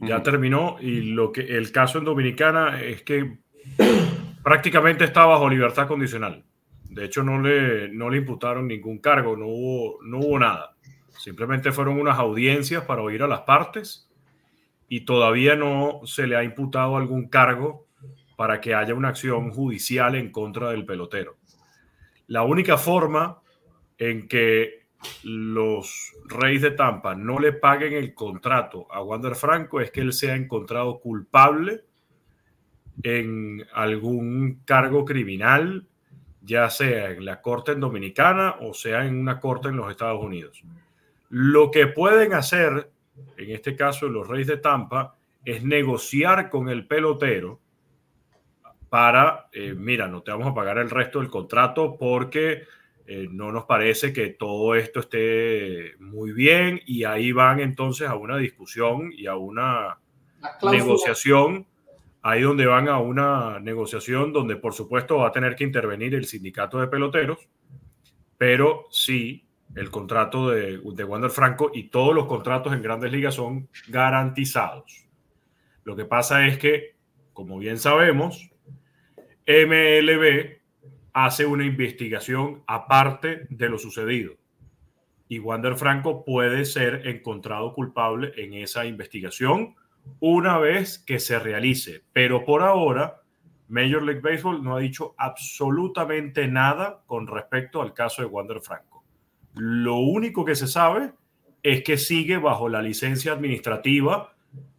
[0.00, 3.38] Ya terminó y lo que el caso en Dominicana es que
[4.44, 6.44] prácticamente está bajo libertad condicional.
[6.84, 10.76] De hecho, no le, no le imputaron ningún cargo, no hubo, no hubo nada.
[11.18, 14.08] Simplemente fueron unas audiencias para oír a las partes
[14.88, 17.86] y todavía no se le ha imputado algún cargo
[18.36, 21.36] para que haya una acción judicial en contra del pelotero.
[22.28, 23.42] La única forma
[23.98, 24.77] en que
[25.22, 30.12] los Reyes de Tampa no le paguen el contrato a Wander Franco es que él
[30.12, 31.84] sea encontrado culpable
[33.02, 35.86] en algún cargo criminal,
[36.42, 40.62] ya sea en la corte Dominicana o sea en una corte en los Estados Unidos.
[41.30, 42.90] Lo que pueden hacer,
[43.36, 47.60] en este caso los Reyes de Tampa, es negociar con el pelotero
[48.88, 52.64] para, eh, mira, no te vamos a pagar el resto del contrato porque
[53.10, 58.16] eh, no nos parece que todo esto esté muy bien y ahí van entonces a
[58.16, 59.98] una discusión y a una
[60.70, 61.66] negociación
[62.20, 66.26] ahí donde van a una negociación donde por supuesto va a tener que intervenir el
[66.26, 67.48] sindicato de peloteros,
[68.36, 73.36] pero sí el contrato de, de Wander Franco y todos los contratos en grandes ligas
[73.36, 75.06] son garantizados.
[75.84, 76.94] Lo que pasa es que,
[77.32, 78.50] como bien sabemos,
[79.46, 80.57] MLB
[81.24, 84.34] hace una investigación aparte de lo sucedido.
[85.28, 89.74] Y Wander Franco puede ser encontrado culpable en esa investigación
[90.20, 92.04] una vez que se realice.
[92.12, 93.22] Pero por ahora,
[93.66, 99.04] Major League Baseball no ha dicho absolutamente nada con respecto al caso de Wander Franco.
[99.54, 101.10] Lo único que se sabe
[101.64, 104.34] es que sigue bajo la licencia administrativa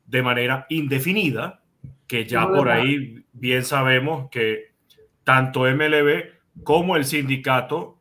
[0.08, 1.62] de manera indefinida,
[2.08, 4.69] que ya por ahí bien sabemos que
[5.30, 8.00] tanto MLB como el sindicato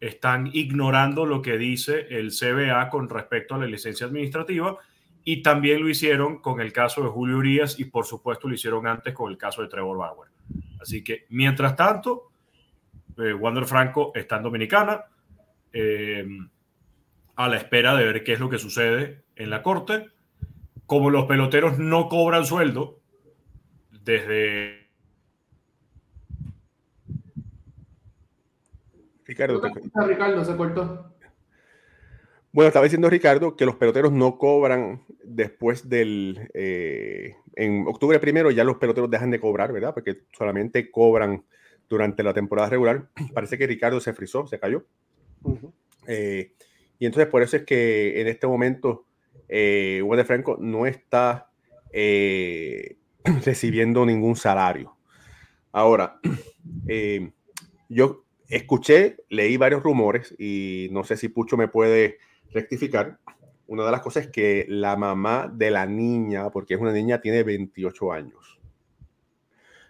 [0.00, 4.78] están ignorando lo que dice el CBA con respecto a la licencia administrativa
[5.22, 8.86] y también lo hicieron con el caso de Julio Urias y por supuesto lo hicieron
[8.86, 10.30] antes con el caso de Trevor Bauer.
[10.80, 12.30] Así que mientras tanto,
[13.18, 15.04] eh, Wander Franco está en Dominicana
[15.74, 16.26] eh,
[17.36, 20.08] a la espera de ver qué es lo que sucede en la corte.
[20.86, 23.00] Como los peloteros no cobran sueldo
[24.02, 24.79] desde...
[29.30, 29.62] Ricardo,
[30.08, 31.14] Ricardo se cortó.
[32.52, 36.50] Bueno, estaba diciendo Ricardo que los peloteros no cobran después del...
[36.52, 39.94] Eh, en octubre primero ya los peloteros dejan de cobrar, ¿verdad?
[39.94, 41.44] Porque solamente cobran
[41.88, 43.08] durante la temporada regular.
[43.34, 44.84] Parece que Ricardo se frizó, se cayó.
[46.08, 46.52] Eh,
[46.98, 49.06] y entonces por eso es que en este momento
[49.48, 51.52] eh, de Franco no está
[51.92, 52.96] eh,
[53.44, 54.96] recibiendo ningún salario.
[55.70, 56.18] Ahora,
[56.88, 57.30] eh,
[57.88, 62.18] yo escuché, leí varios rumores y no sé si Pucho me puede
[62.52, 63.18] rectificar.
[63.66, 67.20] Una de las cosas es que la mamá de la niña, porque es una niña,
[67.20, 68.60] tiene 28 años.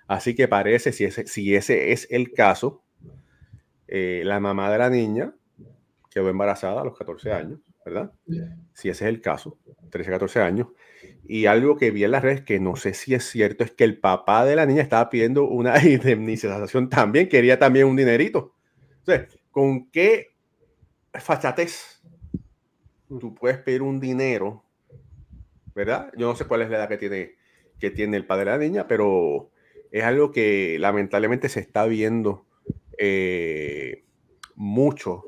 [0.06, 2.82] Así que parece, si ese, si ese es el caso,
[3.88, 5.34] eh, la mamá de la niña
[6.10, 8.12] quedó embarazada a los 14 años, ¿verdad?
[8.72, 9.58] Si ese es el caso,
[9.90, 10.68] 13, 14 años.
[11.26, 13.84] Y algo que vi en las redes que no sé si es cierto es que
[13.84, 18.54] el papá de la niña estaba pidiendo una indemnización también, quería también un dinerito.
[18.98, 20.28] Entonces, ¿con qué
[21.14, 22.02] fachatez
[23.08, 24.64] tú puedes pedir un dinero?
[25.74, 26.12] ¿Verdad?
[26.16, 27.34] Yo no sé cuál es la edad que tiene,
[27.78, 29.50] que tiene el padre de la niña, pero
[29.90, 32.46] es algo que lamentablemente se está viendo
[32.98, 34.04] eh,
[34.54, 35.24] mucho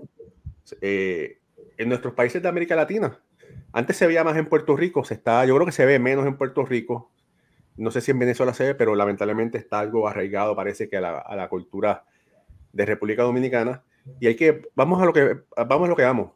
[0.81, 1.42] eh,
[1.83, 3.21] en nuestros países de América Latina.
[3.73, 6.27] Antes se veía más en Puerto Rico, se está, yo creo que se ve menos
[6.27, 7.11] en Puerto Rico.
[7.77, 11.01] No sé si en Venezuela se ve, pero lamentablemente está algo arraigado, parece que a
[11.01, 12.05] la, a la cultura
[12.73, 13.83] de República Dominicana.
[14.21, 16.33] Y hay que, vamos a lo que, vamos a lo que vamos.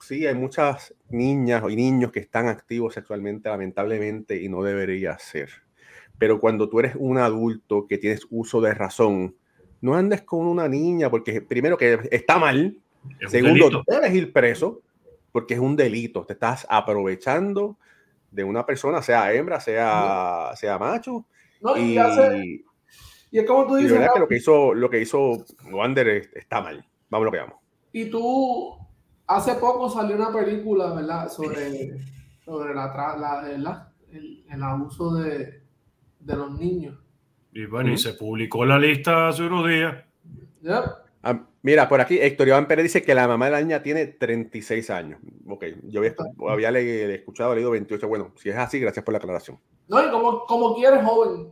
[0.00, 5.50] Sí, hay muchas niñas y niños que están activos sexualmente, lamentablemente, y no debería ser.
[6.18, 9.36] Pero cuando tú eres un adulto que tienes uso de razón,
[9.80, 12.78] no andes con una niña, porque primero que está mal,
[13.28, 14.82] segundo, debes ir preso,
[15.32, 16.24] porque es un delito.
[16.24, 17.78] Te estás aprovechando
[18.30, 21.26] de una persona, sea hembra, sea, sea macho.
[21.76, 21.98] y,
[23.34, 23.98] y es como tú dices.
[24.14, 26.86] que lo que hizo, lo que hizo Wander está mal.
[27.10, 27.56] Vamos lo que vamos.
[27.92, 28.76] Y tú,
[29.26, 31.28] hace poco salió una película, ¿verdad?
[31.28, 31.98] Sobre,
[32.44, 35.62] sobre la, el, abuso de,
[36.20, 36.96] de, los niños.
[37.52, 40.04] Y bueno, y se publicó la lista hace unos días.
[40.68, 41.03] Ah,
[41.64, 44.90] mira, por aquí Héctor Iván Pérez dice que la mamá de la niña tiene 36
[44.90, 45.18] años.
[45.48, 46.14] Ok, yo había,
[46.48, 48.06] había le, escuchado, leído 28.
[48.06, 49.58] Bueno, si es así, gracias por la aclaración.
[49.88, 51.48] No, y como, como quieres, joven.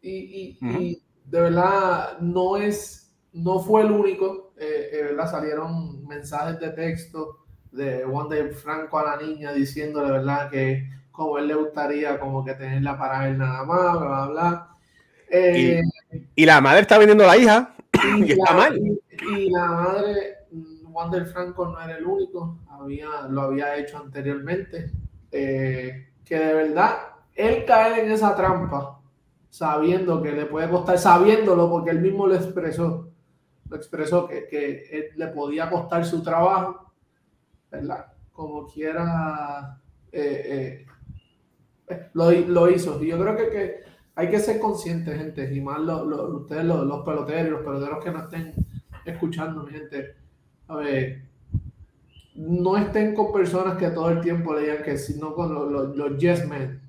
[0.00, 5.30] Y, y de verdad no es, no fue el único, eh, eh, ¿verdad?
[5.30, 10.48] Salieron mensajes de texto de Juan de Franco a la niña diciéndole, ¿verdad?
[10.50, 14.68] Que como él le gustaría como que tenerla para él nada más, bla, bla, bla.
[15.30, 15.82] Eh,
[16.36, 17.74] y, la madre está vendiendo a la hija
[18.18, 18.80] y, está mal.
[19.30, 20.36] Y, la madre,
[20.90, 24.90] Juan del Franco no era el único, había, lo había hecho anteriormente.
[25.30, 26.96] que de verdad,
[27.34, 28.96] él cae en esa trampa
[29.56, 33.08] sabiendo que le puede costar, sabiéndolo porque él mismo lo expresó,
[33.70, 36.92] lo expresó que, que le podía costar su trabajo,
[37.70, 38.12] ¿verdad?
[38.32, 39.80] Como quiera,
[40.12, 40.84] eh,
[41.88, 43.02] eh, lo, lo, hizo.
[43.02, 43.80] Y yo creo que, que,
[44.14, 46.02] hay que ser conscientes, gente, y más lo,
[46.36, 48.54] ustedes, los, peloteros, los peloteros que no estén
[49.12, 50.14] escuchando, mi gente,
[50.68, 51.22] a ver,
[52.34, 56.18] no estén con personas que todo el tiempo le digan que, sino con los, los
[56.18, 56.86] yes men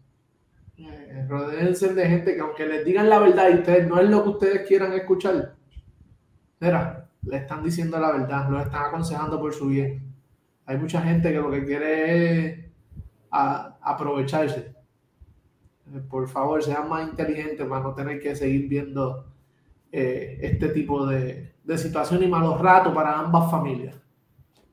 [1.27, 4.29] rodeense de gente que aunque les digan la verdad y ustedes no es lo que
[4.29, 5.55] ustedes quieran escuchar,
[6.59, 10.13] mira, le están diciendo la verdad, lo están aconsejando por su bien.
[10.65, 12.65] Hay mucha gente que lo que quiere es
[13.31, 14.75] aprovecharse.
[15.93, 19.25] Eh, por favor, sean más inteligentes para no tener que seguir viendo
[19.91, 23.95] eh, este tipo de, de situación y malos ratos para ambas familias.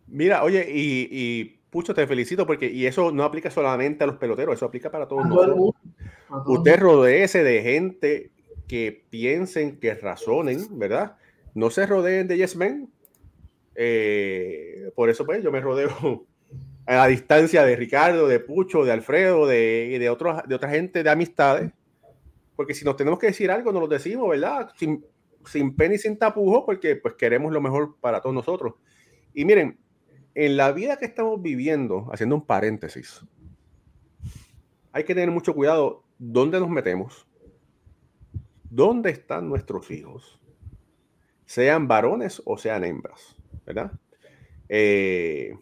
[0.07, 4.55] Mira, oye, y Pucho, te felicito porque, y eso no aplica solamente a los peloteros,
[4.55, 5.75] eso aplica para todos nosotros.
[6.47, 8.31] Usted rodeese de gente
[8.69, 11.17] que piensen, que razonen, ¿verdad?
[11.53, 12.93] No se rodeen de yes men.
[13.75, 15.91] Eh, por eso, pues, yo me rodeo
[16.87, 21.03] a la distancia de Ricardo, de Pucho, de Alfredo, de, de, otros, de otra gente
[21.03, 21.73] de amistades.
[22.57, 24.71] Porque si nos tenemos que decir algo, nos lo decimos, ¿verdad?
[24.77, 25.05] Sin,
[25.47, 28.75] sin pena y sin tapujo, porque pues queremos lo mejor para todos nosotros.
[29.33, 29.79] Y miren,
[30.35, 33.25] en la vida que estamos viviendo, haciendo un paréntesis,
[34.93, 37.27] hay que tener mucho cuidado dónde nos metemos,
[38.63, 40.41] dónde están nuestros hijos,
[41.47, 43.37] sean varones o sean hembras,
[43.67, 43.93] ¿verdad?
[44.69, 45.57] Eh,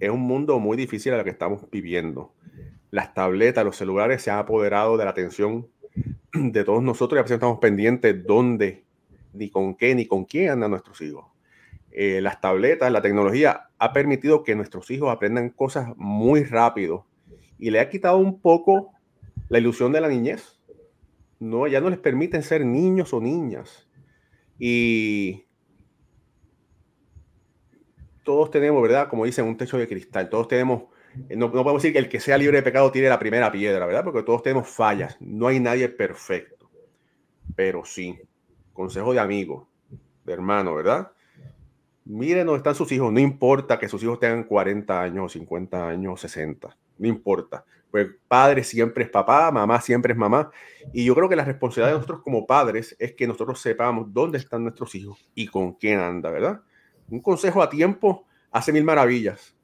[0.00, 2.34] es un mundo muy difícil el que estamos viviendo.
[2.90, 5.68] Las tabletas, los celulares se han apoderado de la atención
[6.32, 8.84] de todos nosotros y a veces estamos pendientes dónde,
[9.32, 11.26] ni con qué, ni con quién andan nuestros hijos.
[11.90, 17.06] Eh, las tabletas, la tecnología ha permitido que nuestros hijos aprendan cosas muy rápido
[17.58, 18.92] y le ha quitado un poco
[19.48, 20.58] la ilusión de la niñez.
[21.38, 23.88] No, ya no les permiten ser niños o niñas.
[24.58, 25.44] Y
[28.22, 29.08] todos tenemos, ¿verdad?
[29.08, 30.30] Como dicen, un techo de cristal.
[30.30, 30.84] Todos tenemos,
[31.30, 33.86] no, no, podemos decir que el que sea libre de pecado tiene la primera piedra,
[33.86, 34.04] ¿verdad?
[34.04, 35.16] Porque todos tenemos fallas.
[35.20, 36.70] No hay nadie perfecto.
[37.54, 38.18] Pero sí,
[38.72, 39.68] consejo de amigo,
[40.24, 41.12] de hermano, ¿verdad?
[42.04, 46.20] Miren dónde están sus hijos, no importa que sus hijos tengan 40 años, 50 años,
[46.20, 47.64] 60, no importa.
[47.90, 50.50] Pues padre siempre es papá, mamá siempre es mamá.
[50.92, 54.38] Y yo creo que la responsabilidad de nosotros como padres es que nosotros sepamos dónde
[54.38, 56.62] están nuestros hijos y con quién anda, ¿verdad?
[57.08, 59.54] Un consejo a tiempo hace mil maravillas.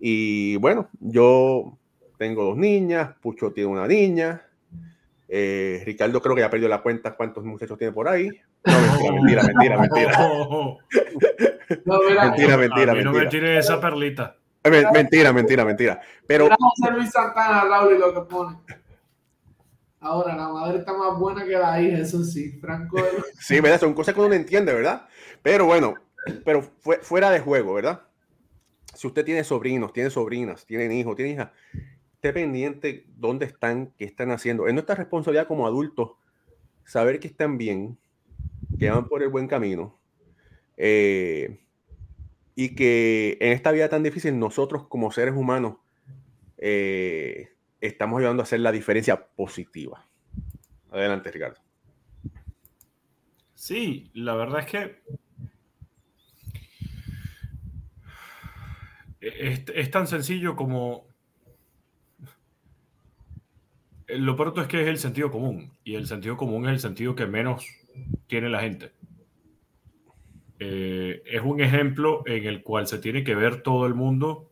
[0.00, 1.76] Y bueno, yo
[2.16, 4.42] tengo dos niñas, Pucho tiene una niña,
[5.28, 8.30] eh, Ricardo creo que ya perdió la cuenta cuántos muchachos tiene por ahí.
[8.64, 10.76] No, mentira, mentira, mentira, mentira.
[12.24, 14.36] mentira, mentira, No me tiene esa perlita.
[14.64, 16.00] Mentira, mentira, mentira.
[16.26, 16.48] Pero.
[16.48, 18.56] José Luis Santana, Raúl, y lo que pone.
[20.00, 22.96] Ahora, la madre está más buena que la hija, eso sí, Franco.
[23.40, 23.80] sí, ¿verdad?
[23.80, 25.08] Son cosas que uno no entiende, ¿verdad?
[25.42, 25.94] Pero bueno,
[26.44, 26.62] pero
[27.02, 28.02] fuera de juego, ¿verdad?
[28.94, 31.50] Si usted tiene sobrinos, tiene sobrinas, tiene hijos, tiene hijas,
[32.14, 34.66] esté pendiente dónde están, qué están haciendo.
[34.66, 36.12] Es nuestra responsabilidad como adultos
[36.84, 37.98] saber que están bien,
[38.78, 39.98] que van por el buen camino.
[40.76, 41.60] Eh,
[42.54, 45.76] y que en esta vida tan difícil nosotros como seres humanos
[46.56, 50.04] eh, estamos ayudando a hacer la diferencia positiva.
[50.90, 51.60] Adelante, Ricardo.
[53.54, 55.02] Sí, la verdad es que
[59.20, 61.06] es, tan sencillo como...
[64.08, 67.14] Lo pronto es que es el sentido común y el sentido común es el sentido
[67.14, 67.66] que menos
[68.26, 68.92] tiene la gente.
[70.60, 74.50] Eh, es un ejemplo en el cual se tiene que ver todo el mundo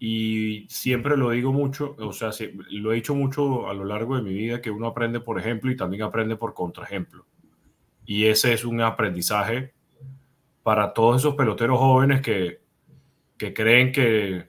[0.00, 2.30] y siempre lo digo mucho, o sea,
[2.70, 5.70] lo he dicho mucho a lo largo de mi vida que uno aprende por ejemplo
[5.70, 7.24] y también aprende por contraejemplo.
[8.04, 9.72] Y ese es un aprendizaje
[10.64, 12.63] para todos esos peloteros jóvenes que,
[13.36, 14.48] que creen que,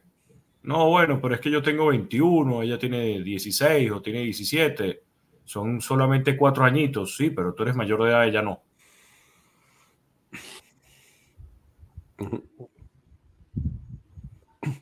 [0.63, 5.03] no, bueno, pero es que yo tengo 21, ella tiene 16 o tiene 17,
[5.43, 8.63] son solamente cuatro añitos, sí, pero tú eres mayor de edad, ella no.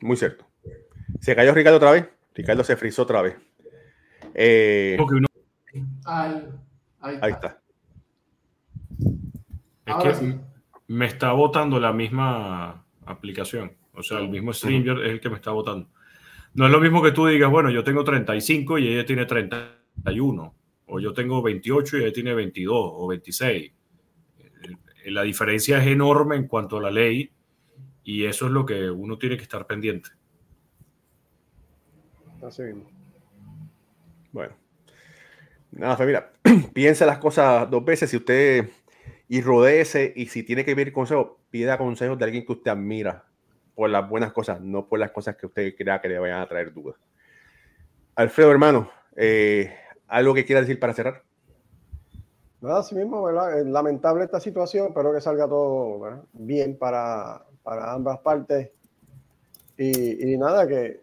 [0.00, 0.46] Muy cierto.
[1.20, 2.08] Se cayó Ricardo otra vez.
[2.34, 3.36] Ricardo se frizó otra vez.
[4.34, 4.96] Eh,
[6.04, 7.60] ahí, está.
[9.86, 10.38] Es que
[10.88, 13.76] me está votando la misma aplicación.
[13.94, 15.88] O sea, el mismo Stringer es el que me está votando.
[16.54, 20.54] No es lo mismo que tú digas, bueno, yo tengo 35 y ella tiene 31.
[20.86, 23.72] O yo tengo 28 y ella tiene 22 o 26
[25.10, 27.30] la diferencia es enorme en cuanto a la ley
[28.02, 30.10] y eso es lo que uno tiene que estar pendiente.
[32.42, 32.90] Así mismo.
[34.32, 34.54] Bueno.
[35.72, 36.32] Nada, pues mira,
[36.72, 38.68] piensa las cosas dos veces si usted
[39.28, 43.24] y rodeese y si tiene que pedir consejo, pida consejos de alguien que usted admira
[43.74, 46.48] por las buenas cosas, no por las cosas que usted crea que le vayan a
[46.48, 46.96] traer dudas.
[48.14, 49.74] Alfredo, hermano, eh,
[50.06, 51.22] ¿algo que quiera decir para cerrar?
[52.60, 53.62] Nada, así mismo, ¿verdad?
[53.66, 58.70] Lamentable esta situación, espero que salga todo bien para, para, ambas partes.
[59.76, 61.02] Y, y nada, que,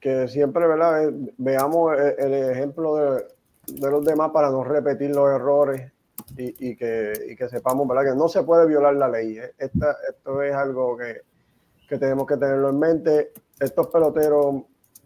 [0.00, 1.08] que, siempre, ¿verdad?
[1.08, 3.24] Eh, veamos el, ejemplo de,
[3.66, 5.90] de, los demás para no repetir los errores
[6.36, 8.12] y, y, que, y, que, sepamos, ¿verdad?
[8.12, 9.38] Que no se puede violar la ley.
[9.38, 9.52] ¿eh?
[9.56, 11.22] Esta, esto es algo que,
[11.90, 13.32] que tenemos que tenerlo en mente.
[13.58, 14.62] Estos peloteros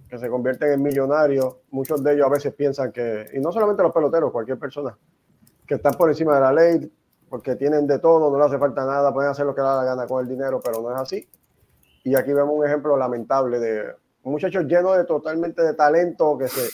[0.07, 3.83] que se convierten en millonarios, muchos de ellos a veces piensan que, y no solamente
[3.83, 4.95] los peloteros, cualquier persona,
[5.67, 6.93] que están por encima de la ley,
[7.31, 9.77] porque tienen de todo, no les hace falta nada, pueden hacer lo que les da
[9.77, 11.27] la gana con el dinero, pero no es así.
[12.05, 16.49] Y aquí vemos un ejemplo lamentable de un muchacho lleno de totalmente de talento, que
[16.49, 16.69] se,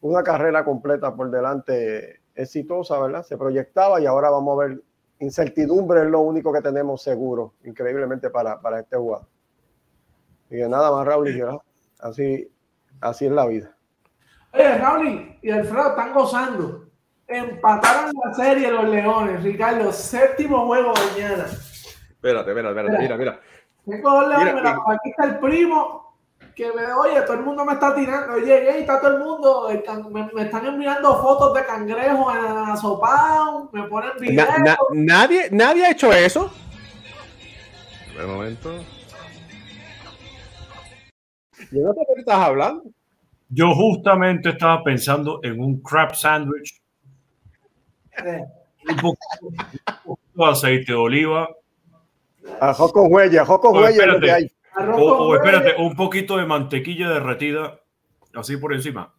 [0.00, 3.24] una carrera completa por delante exitosa, ¿verdad?
[3.24, 4.82] Se proyectaba y ahora vamos a ver
[5.18, 9.26] incertidumbre es lo único que tenemos seguro, increíblemente para, para este jugador.
[10.50, 11.42] Y que nada más, Raúl, y
[12.00, 12.50] así,
[13.00, 13.70] así es la vida.
[14.52, 16.86] Oye, Raúl y Alfredo están gozando.
[17.28, 19.92] Empataron la serie los Leones, Ricardo.
[19.92, 21.44] Séptimo juego mañana.
[21.44, 23.02] Espérate, espérate, espérate.
[23.02, 23.40] Mira, mira.
[23.86, 26.16] Tengo dos leones, mira, aquí está el primo
[26.54, 29.68] que me, oye, todo el mundo me está tirando, oye, está todo el mundo,
[30.10, 34.48] me, están enviando fotos de cangrejos en asopado, me ponen videos.
[34.92, 36.52] nadie, nadie ha hecho eso.
[38.18, 38.70] De momento.
[41.70, 42.84] Yo no sé de qué estás hablando.
[43.48, 46.80] Yo justamente estaba pensando en un crab sandwich
[48.88, 51.48] un poquito de aceite de oliva.
[52.60, 54.04] Ajo con huella, ajo con huella.
[54.04, 54.52] Espérate,
[54.96, 57.80] o, espérate, un poquito de mantequilla derretida,
[58.34, 59.12] así por encima.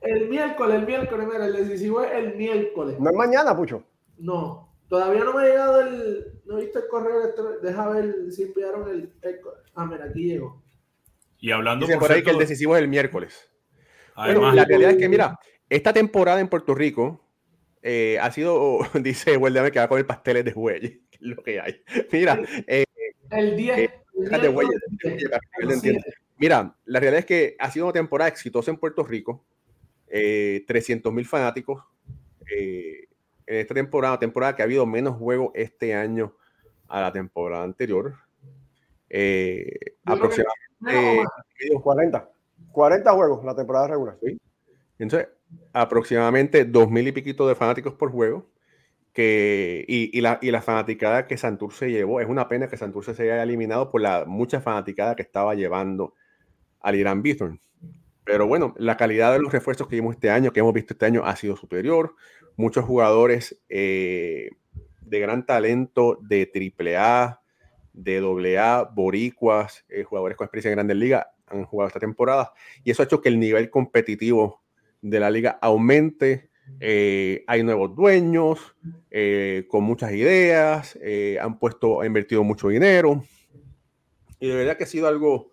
[0.00, 2.98] El miércoles, el miércoles, mira, el decisivo es el miércoles.
[2.98, 3.82] No es mañana, Pucho.
[4.18, 6.24] No, todavía no me ha llegado el.
[6.44, 7.60] No he visto el correo electrónico.
[7.60, 9.12] Deja ver si enviaron el,
[9.74, 10.62] Ah, mira, aquí llegó.
[11.38, 13.50] Y hablando por, ahí que el decisivo es el miércoles.
[14.14, 15.38] Además, la realidad es que, mira,
[15.68, 17.28] esta temporada en Puerto Rico
[17.82, 21.42] eh, ha sido, dice Hueldame que va a comer pasteles de huelle, que es lo
[21.42, 21.82] que hay.
[22.10, 22.84] Mira, eh,
[23.30, 23.78] El 10.
[23.78, 26.00] eh, el de 10 huelle, del de 10, huelle, para que el él entienda.
[26.04, 26.18] 7.
[26.38, 29.44] Mira, la realidad es que ha sido una temporada exitosa en Puerto Rico.
[30.08, 31.82] Eh, 300 mil fanáticos
[32.50, 32.85] eh,
[33.46, 36.34] esta temporada, temporada que ha habido menos juegos este año
[36.88, 38.14] a la temporada anterior.
[39.08, 40.66] Eh, que- aproximadamente.
[40.80, 41.24] Menos o eh,
[41.74, 41.82] más.
[41.82, 42.30] 40.
[42.72, 44.16] 40 juegos la temporada regular.
[44.98, 45.28] Entonces,
[45.72, 48.46] aproximadamente dos mil y piquito de fanáticos por juego.
[49.12, 53.14] Que, y, y la, y la fanaticada que Santurce llevó, es una pena que Santurce
[53.14, 56.12] se haya eliminado por la mucha fanaticada que estaba llevando
[56.80, 57.58] al Irán Bithorn.
[58.26, 61.06] Pero bueno, la calidad de los refuerzos que vimos este año, que hemos visto este
[61.06, 62.16] año, ha sido superior.
[62.56, 64.50] Muchos jugadores eh,
[65.00, 67.40] de gran talento de AAA,
[67.92, 72.52] de AA, boricuas, eh, jugadores con experiencia en grandes ligas han jugado esta temporada.
[72.82, 74.60] Y eso ha hecho que el nivel competitivo
[75.02, 76.50] de la liga aumente.
[76.80, 78.74] Eh, hay nuevos dueños
[79.68, 80.98] con muchas ideas,
[81.40, 83.22] han puesto, han invertido mucho dinero.
[84.40, 85.52] Y de verdad que ha sido algo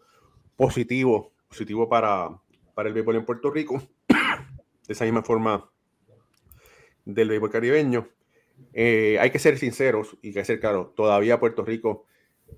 [0.55, 2.41] positivo, positivo para,
[2.73, 3.81] para el béisbol en Puerto Rico.
[4.87, 5.69] De esa misma forma
[7.05, 8.09] del béisbol caribeño.
[8.73, 12.05] Eh, hay que ser sinceros y que ser claro, todavía Puerto Rico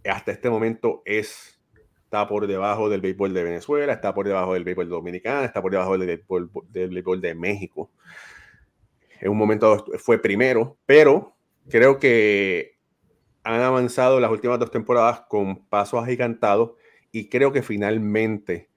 [0.04, 1.60] hasta este momento es,
[2.04, 5.72] está por debajo del béisbol de Venezuela, está por debajo del béisbol dominicano, está por
[5.72, 7.92] debajo del béisbol, del béisbol de México.
[9.20, 11.36] En un momento fue primero, pero
[11.70, 12.78] creo que
[13.44, 16.72] han avanzado las últimas dos temporadas con pasos agigantados
[17.12, 18.70] y creo que finalmente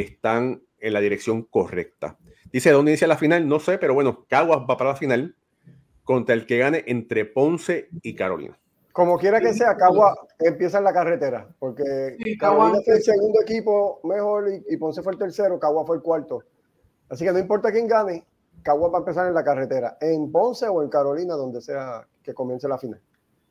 [0.00, 2.16] están en la dirección correcta.
[2.52, 3.46] Dice, ¿dónde inicia la final?
[3.48, 5.34] No sé, pero bueno, Caguas va para la final
[6.04, 8.58] contra el que gane entre Ponce y Carolina.
[8.92, 13.02] Como quiera que sea, Cagua empieza en la carretera, porque Sí, Carolina Cagua- fue el
[13.02, 16.42] segundo equipo mejor y, y Ponce fue el tercero, Cagua fue el cuarto.
[17.08, 18.24] Así que no importa quién gane,
[18.62, 22.34] Cagua va a empezar en la carretera, en Ponce o en Carolina, donde sea que
[22.34, 23.00] comience la final.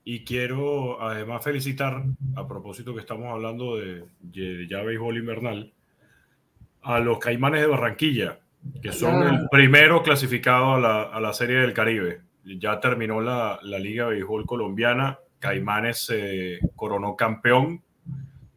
[0.03, 2.03] Y quiero además felicitar,
[2.35, 5.73] a propósito que estamos hablando de, de ya béisbol invernal,
[6.81, 8.39] a los Caimanes de Barranquilla,
[8.81, 9.29] que son Ya.
[9.29, 12.21] el primero clasificado a la, a la Serie del Caribe.
[12.43, 17.83] Ya terminó la, la Liga de Béisbol Colombiana, Caimanes se coronó campeón.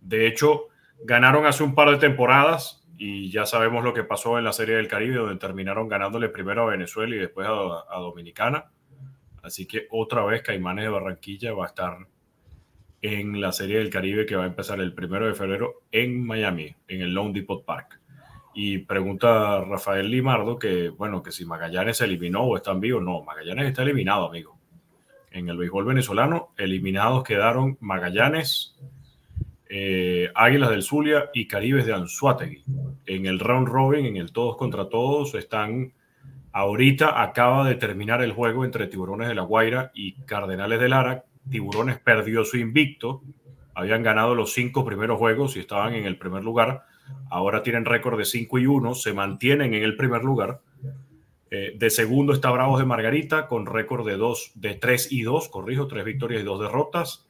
[0.00, 0.68] De hecho,
[1.04, 4.76] ganaron hace un par de temporadas y ya sabemos lo que pasó en la Serie
[4.76, 8.66] del Caribe, donde terminaron ganándole primero a Venezuela y después a, a Dominicana.
[9.42, 11.96] Así que otra vez Caimanes de Barranquilla va a estar
[13.02, 16.76] en la Serie del Caribe que va a empezar el primero de febrero en Miami,
[16.88, 17.99] en el Lone Depot Park.
[18.54, 23.02] Y pregunta Rafael Limardo que, bueno, que si Magallanes se eliminó o están vivos.
[23.02, 24.58] No, Magallanes está eliminado, amigo.
[25.30, 28.76] En el béisbol venezolano, eliminados quedaron Magallanes,
[29.68, 32.64] eh, Águilas del Zulia y Caribes de Anzuategui.
[33.06, 35.92] En el round robin, en el todos contra todos, están
[36.52, 41.24] ahorita acaba de terminar el juego entre Tiburones de la Guaira y Cardenales de Lara.
[41.48, 43.22] Tiburones perdió su invicto,
[43.74, 46.84] habían ganado los cinco primeros juegos y estaban en el primer lugar.
[47.30, 50.60] Ahora tienen récord de 5 y 1, se mantienen en el primer lugar.
[51.52, 55.48] Eh, de segundo está Bravos de Margarita con récord de, dos, de 3 y 2,
[55.48, 57.26] corrijo, 3 victorias y 2 derrotas.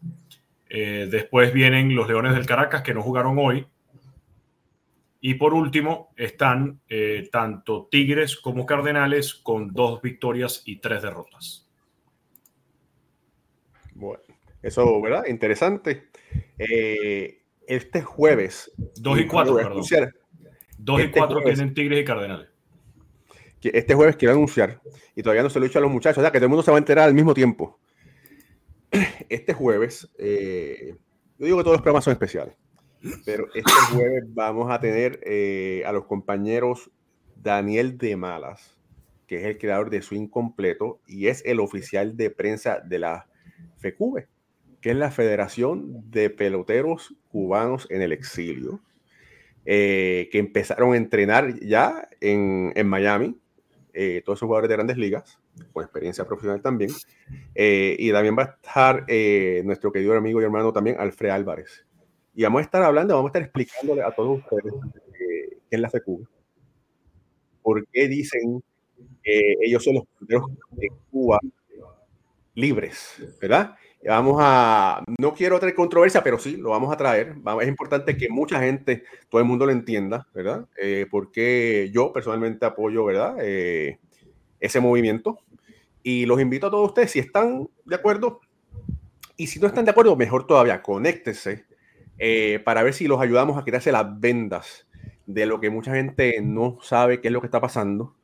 [0.69, 3.67] Eh, después vienen los Leones del Caracas que no jugaron hoy.
[5.23, 11.69] Y por último están eh, tanto Tigres como Cardenales con dos victorias y tres derrotas.
[13.95, 14.23] Bueno,
[14.63, 15.27] eso, ¿verdad?
[15.27, 16.09] Interesante.
[17.75, 18.71] Este jueves.
[18.97, 19.73] Dos y cuatro, voy a perdón.
[19.73, 20.15] anunciar,
[20.79, 21.59] Dos y Este cuatro jueves.
[21.59, 22.49] tienen Tigres y Cardenales.
[23.61, 24.81] que este jueves quiero anunciar,
[25.15, 26.51] y todavía no se lo he dicho a los muchachos, o sea, que todo el
[26.51, 27.79] mundo se va a enterar al mismo tiempo.
[29.29, 30.97] Este jueves, eh,
[31.39, 32.57] yo digo que todos los programas son especiales,
[33.25, 36.91] pero este jueves vamos a tener eh, a los compañeros
[37.37, 38.77] Daniel de Malas,
[39.27, 43.29] que es el creador de Swing Completo y es el oficial de prensa de la
[43.79, 44.27] FECUBE,
[44.81, 48.81] que es la Federación de Peloteros Cubanos en el Exilio,
[49.67, 53.39] eh, que empezaron a entrenar ya en, en Miami,
[53.93, 55.41] eh, todos esos jugadores de grandes ligas,
[55.73, 56.91] con experiencia profesional también.
[57.55, 61.87] Eh, y también va a estar eh, nuestro querido amigo y hermano también, Alfred Álvarez.
[62.35, 64.73] Y vamos a estar hablando, vamos a estar explicándole a todos ustedes
[65.09, 66.25] eh, qué es la FECUBE,
[67.63, 68.63] por qué dicen
[69.23, 71.39] que ellos son los primeros de Cuba
[72.55, 73.75] libres, ¿verdad?
[74.07, 77.35] Vamos a, no quiero traer controversia, pero sí, lo vamos a traer.
[77.61, 80.67] Es importante que mucha gente, todo el mundo lo entienda, ¿verdad?
[80.81, 83.37] Eh, porque yo personalmente apoyo, ¿verdad?
[83.41, 83.99] Eh,
[84.59, 85.41] ese movimiento.
[86.03, 88.41] Y los invito a todos ustedes, si están de acuerdo,
[89.37, 91.67] y si no están de acuerdo, mejor todavía, conéctese
[92.19, 94.87] eh, para ver si los ayudamos a quitarse las vendas
[95.27, 98.15] de lo que mucha gente no sabe qué es lo que está pasando.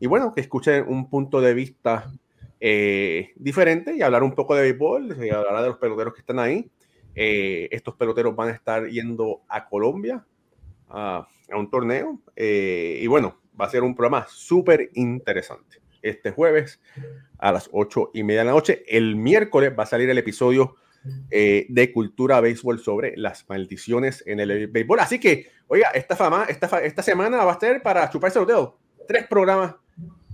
[0.00, 2.12] y bueno, que escuchen un punto de vista
[2.60, 6.38] eh, diferente y hablar un poco de béisbol, y hablar de los peloteros que están
[6.38, 6.70] ahí.
[7.14, 10.24] Eh, estos peloteros van a estar yendo a Colombia
[10.88, 15.80] a, a un torneo eh, y bueno, va a ser un programa súper interesante.
[16.02, 16.80] Este jueves
[17.38, 18.84] a las ocho y media de la noche.
[18.86, 20.76] El miércoles va a salir el episodio
[21.30, 25.00] eh, de Cultura Béisbol sobre las maldiciones en el béisbol.
[25.00, 28.74] Así que, oiga, esta, fama, esta, esta semana va a ser para chuparse los dedos.
[29.08, 29.74] Tres programas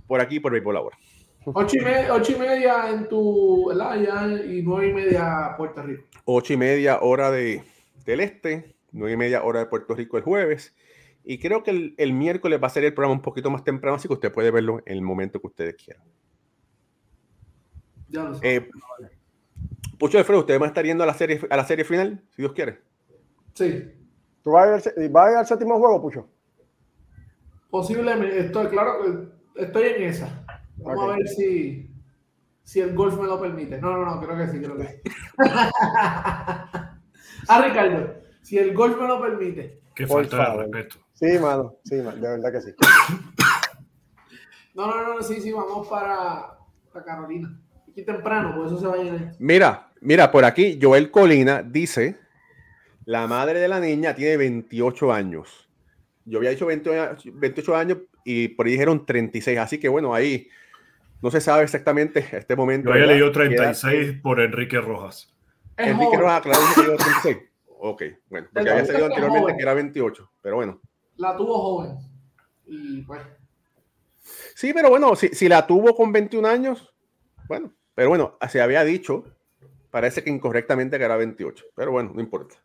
[0.07, 0.97] por aquí, por Béisbol ahora.
[1.45, 3.91] Ocho y, media, ocho y media en tu, ¿verdad?
[3.91, 6.03] Allá, y nueve y media Puerto Rico.
[6.25, 7.63] Ocho y media hora de,
[8.05, 10.73] del este, nueve y media hora de Puerto Rico el jueves.
[11.23, 13.95] Y creo que el, el miércoles va a ser el programa un poquito más temprano,
[13.95, 16.03] así que usted puede verlo en el momento que ustedes quieran.
[18.09, 18.55] Ya lo sé.
[18.55, 18.69] Eh,
[19.97, 22.41] Pucho Alfredo, ¿usted va a estar yendo a la serie, a la serie final, si
[22.41, 22.81] Dios quiere?
[23.53, 23.91] Sí,
[24.43, 26.27] ¿Tú vas a, ir vas a ir al séptimo juego, Pucho?
[27.73, 28.39] posiblemente.
[28.39, 28.99] Estoy, claro
[29.55, 30.42] que estoy en esa.
[30.83, 31.89] Vamos a ver si,
[32.63, 33.79] si el golf me lo permite.
[33.79, 35.11] No, no, no, creo que sí, creo que sí.
[37.47, 39.81] ah, Ricardo, si el golf me lo permite.
[39.95, 40.61] Qué Por falta de favor.
[40.71, 40.95] respeto.
[41.13, 42.71] Sí, mano, sí, mano, de verdad que sí.
[44.73, 46.57] No, no, no, sí, sí, vamos para,
[46.91, 47.59] para Carolina.
[47.89, 49.35] Aquí temprano, por eso se va a llenar.
[49.37, 52.17] Mira, mira, por aquí Joel Colina dice,
[53.05, 55.69] la madre de la niña tiene 28 años.
[56.25, 60.13] Yo había dicho 20 años- 28 años y por ahí dijeron 36, así que bueno,
[60.15, 60.47] ahí
[61.23, 62.89] no se sabe exactamente a este momento.
[62.89, 65.33] Yo había leído ¿Qué edad- 36 por Enrique Rojas.
[65.77, 66.19] Es Enrique joven.
[66.19, 67.37] Rojas, claro, a 36.
[67.85, 69.57] Ok, bueno, porque había salido anteriormente joven.
[69.57, 70.79] que era 28, pero bueno.
[71.17, 71.97] La tuvo joven.
[72.65, 73.21] Y pues,
[74.55, 76.93] Sí, pero bueno, si, si la tuvo con 21 años,
[77.49, 79.25] bueno, pero bueno, se había dicho,
[79.91, 82.55] parece que incorrectamente que era 28, pero bueno, no importa.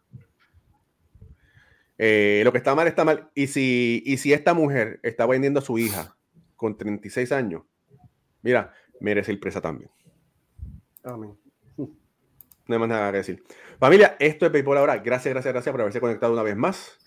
[1.99, 3.29] Eh, lo que está mal está mal.
[3.35, 6.17] Y si, y si esta mujer está vendiendo a su hija
[6.55, 7.63] con 36 años,
[8.43, 9.91] mira, merece ir presa también.
[11.05, 11.37] Amén.
[11.77, 13.43] No hay más nada que decir.
[13.79, 14.99] Familia, esto es Béisbol ahora.
[14.99, 16.99] Gracias, gracias, gracias por haberse conectado una vez más.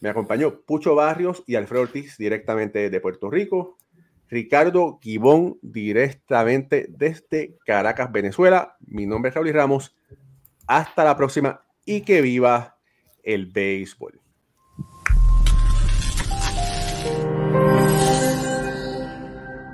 [0.00, 3.78] Me acompañó Pucho Barrios y Alfredo Ortiz directamente de Puerto Rico.
[4.28, 8.76] Ricardo Gibón directamente desde Caracas, Venezuela.
[8.80, 9.96] Mi nombre es Raúl Ramos.
[10.66, 12.76] Hasta la próxima y que viva
[13.22, 14.20] el béisbol.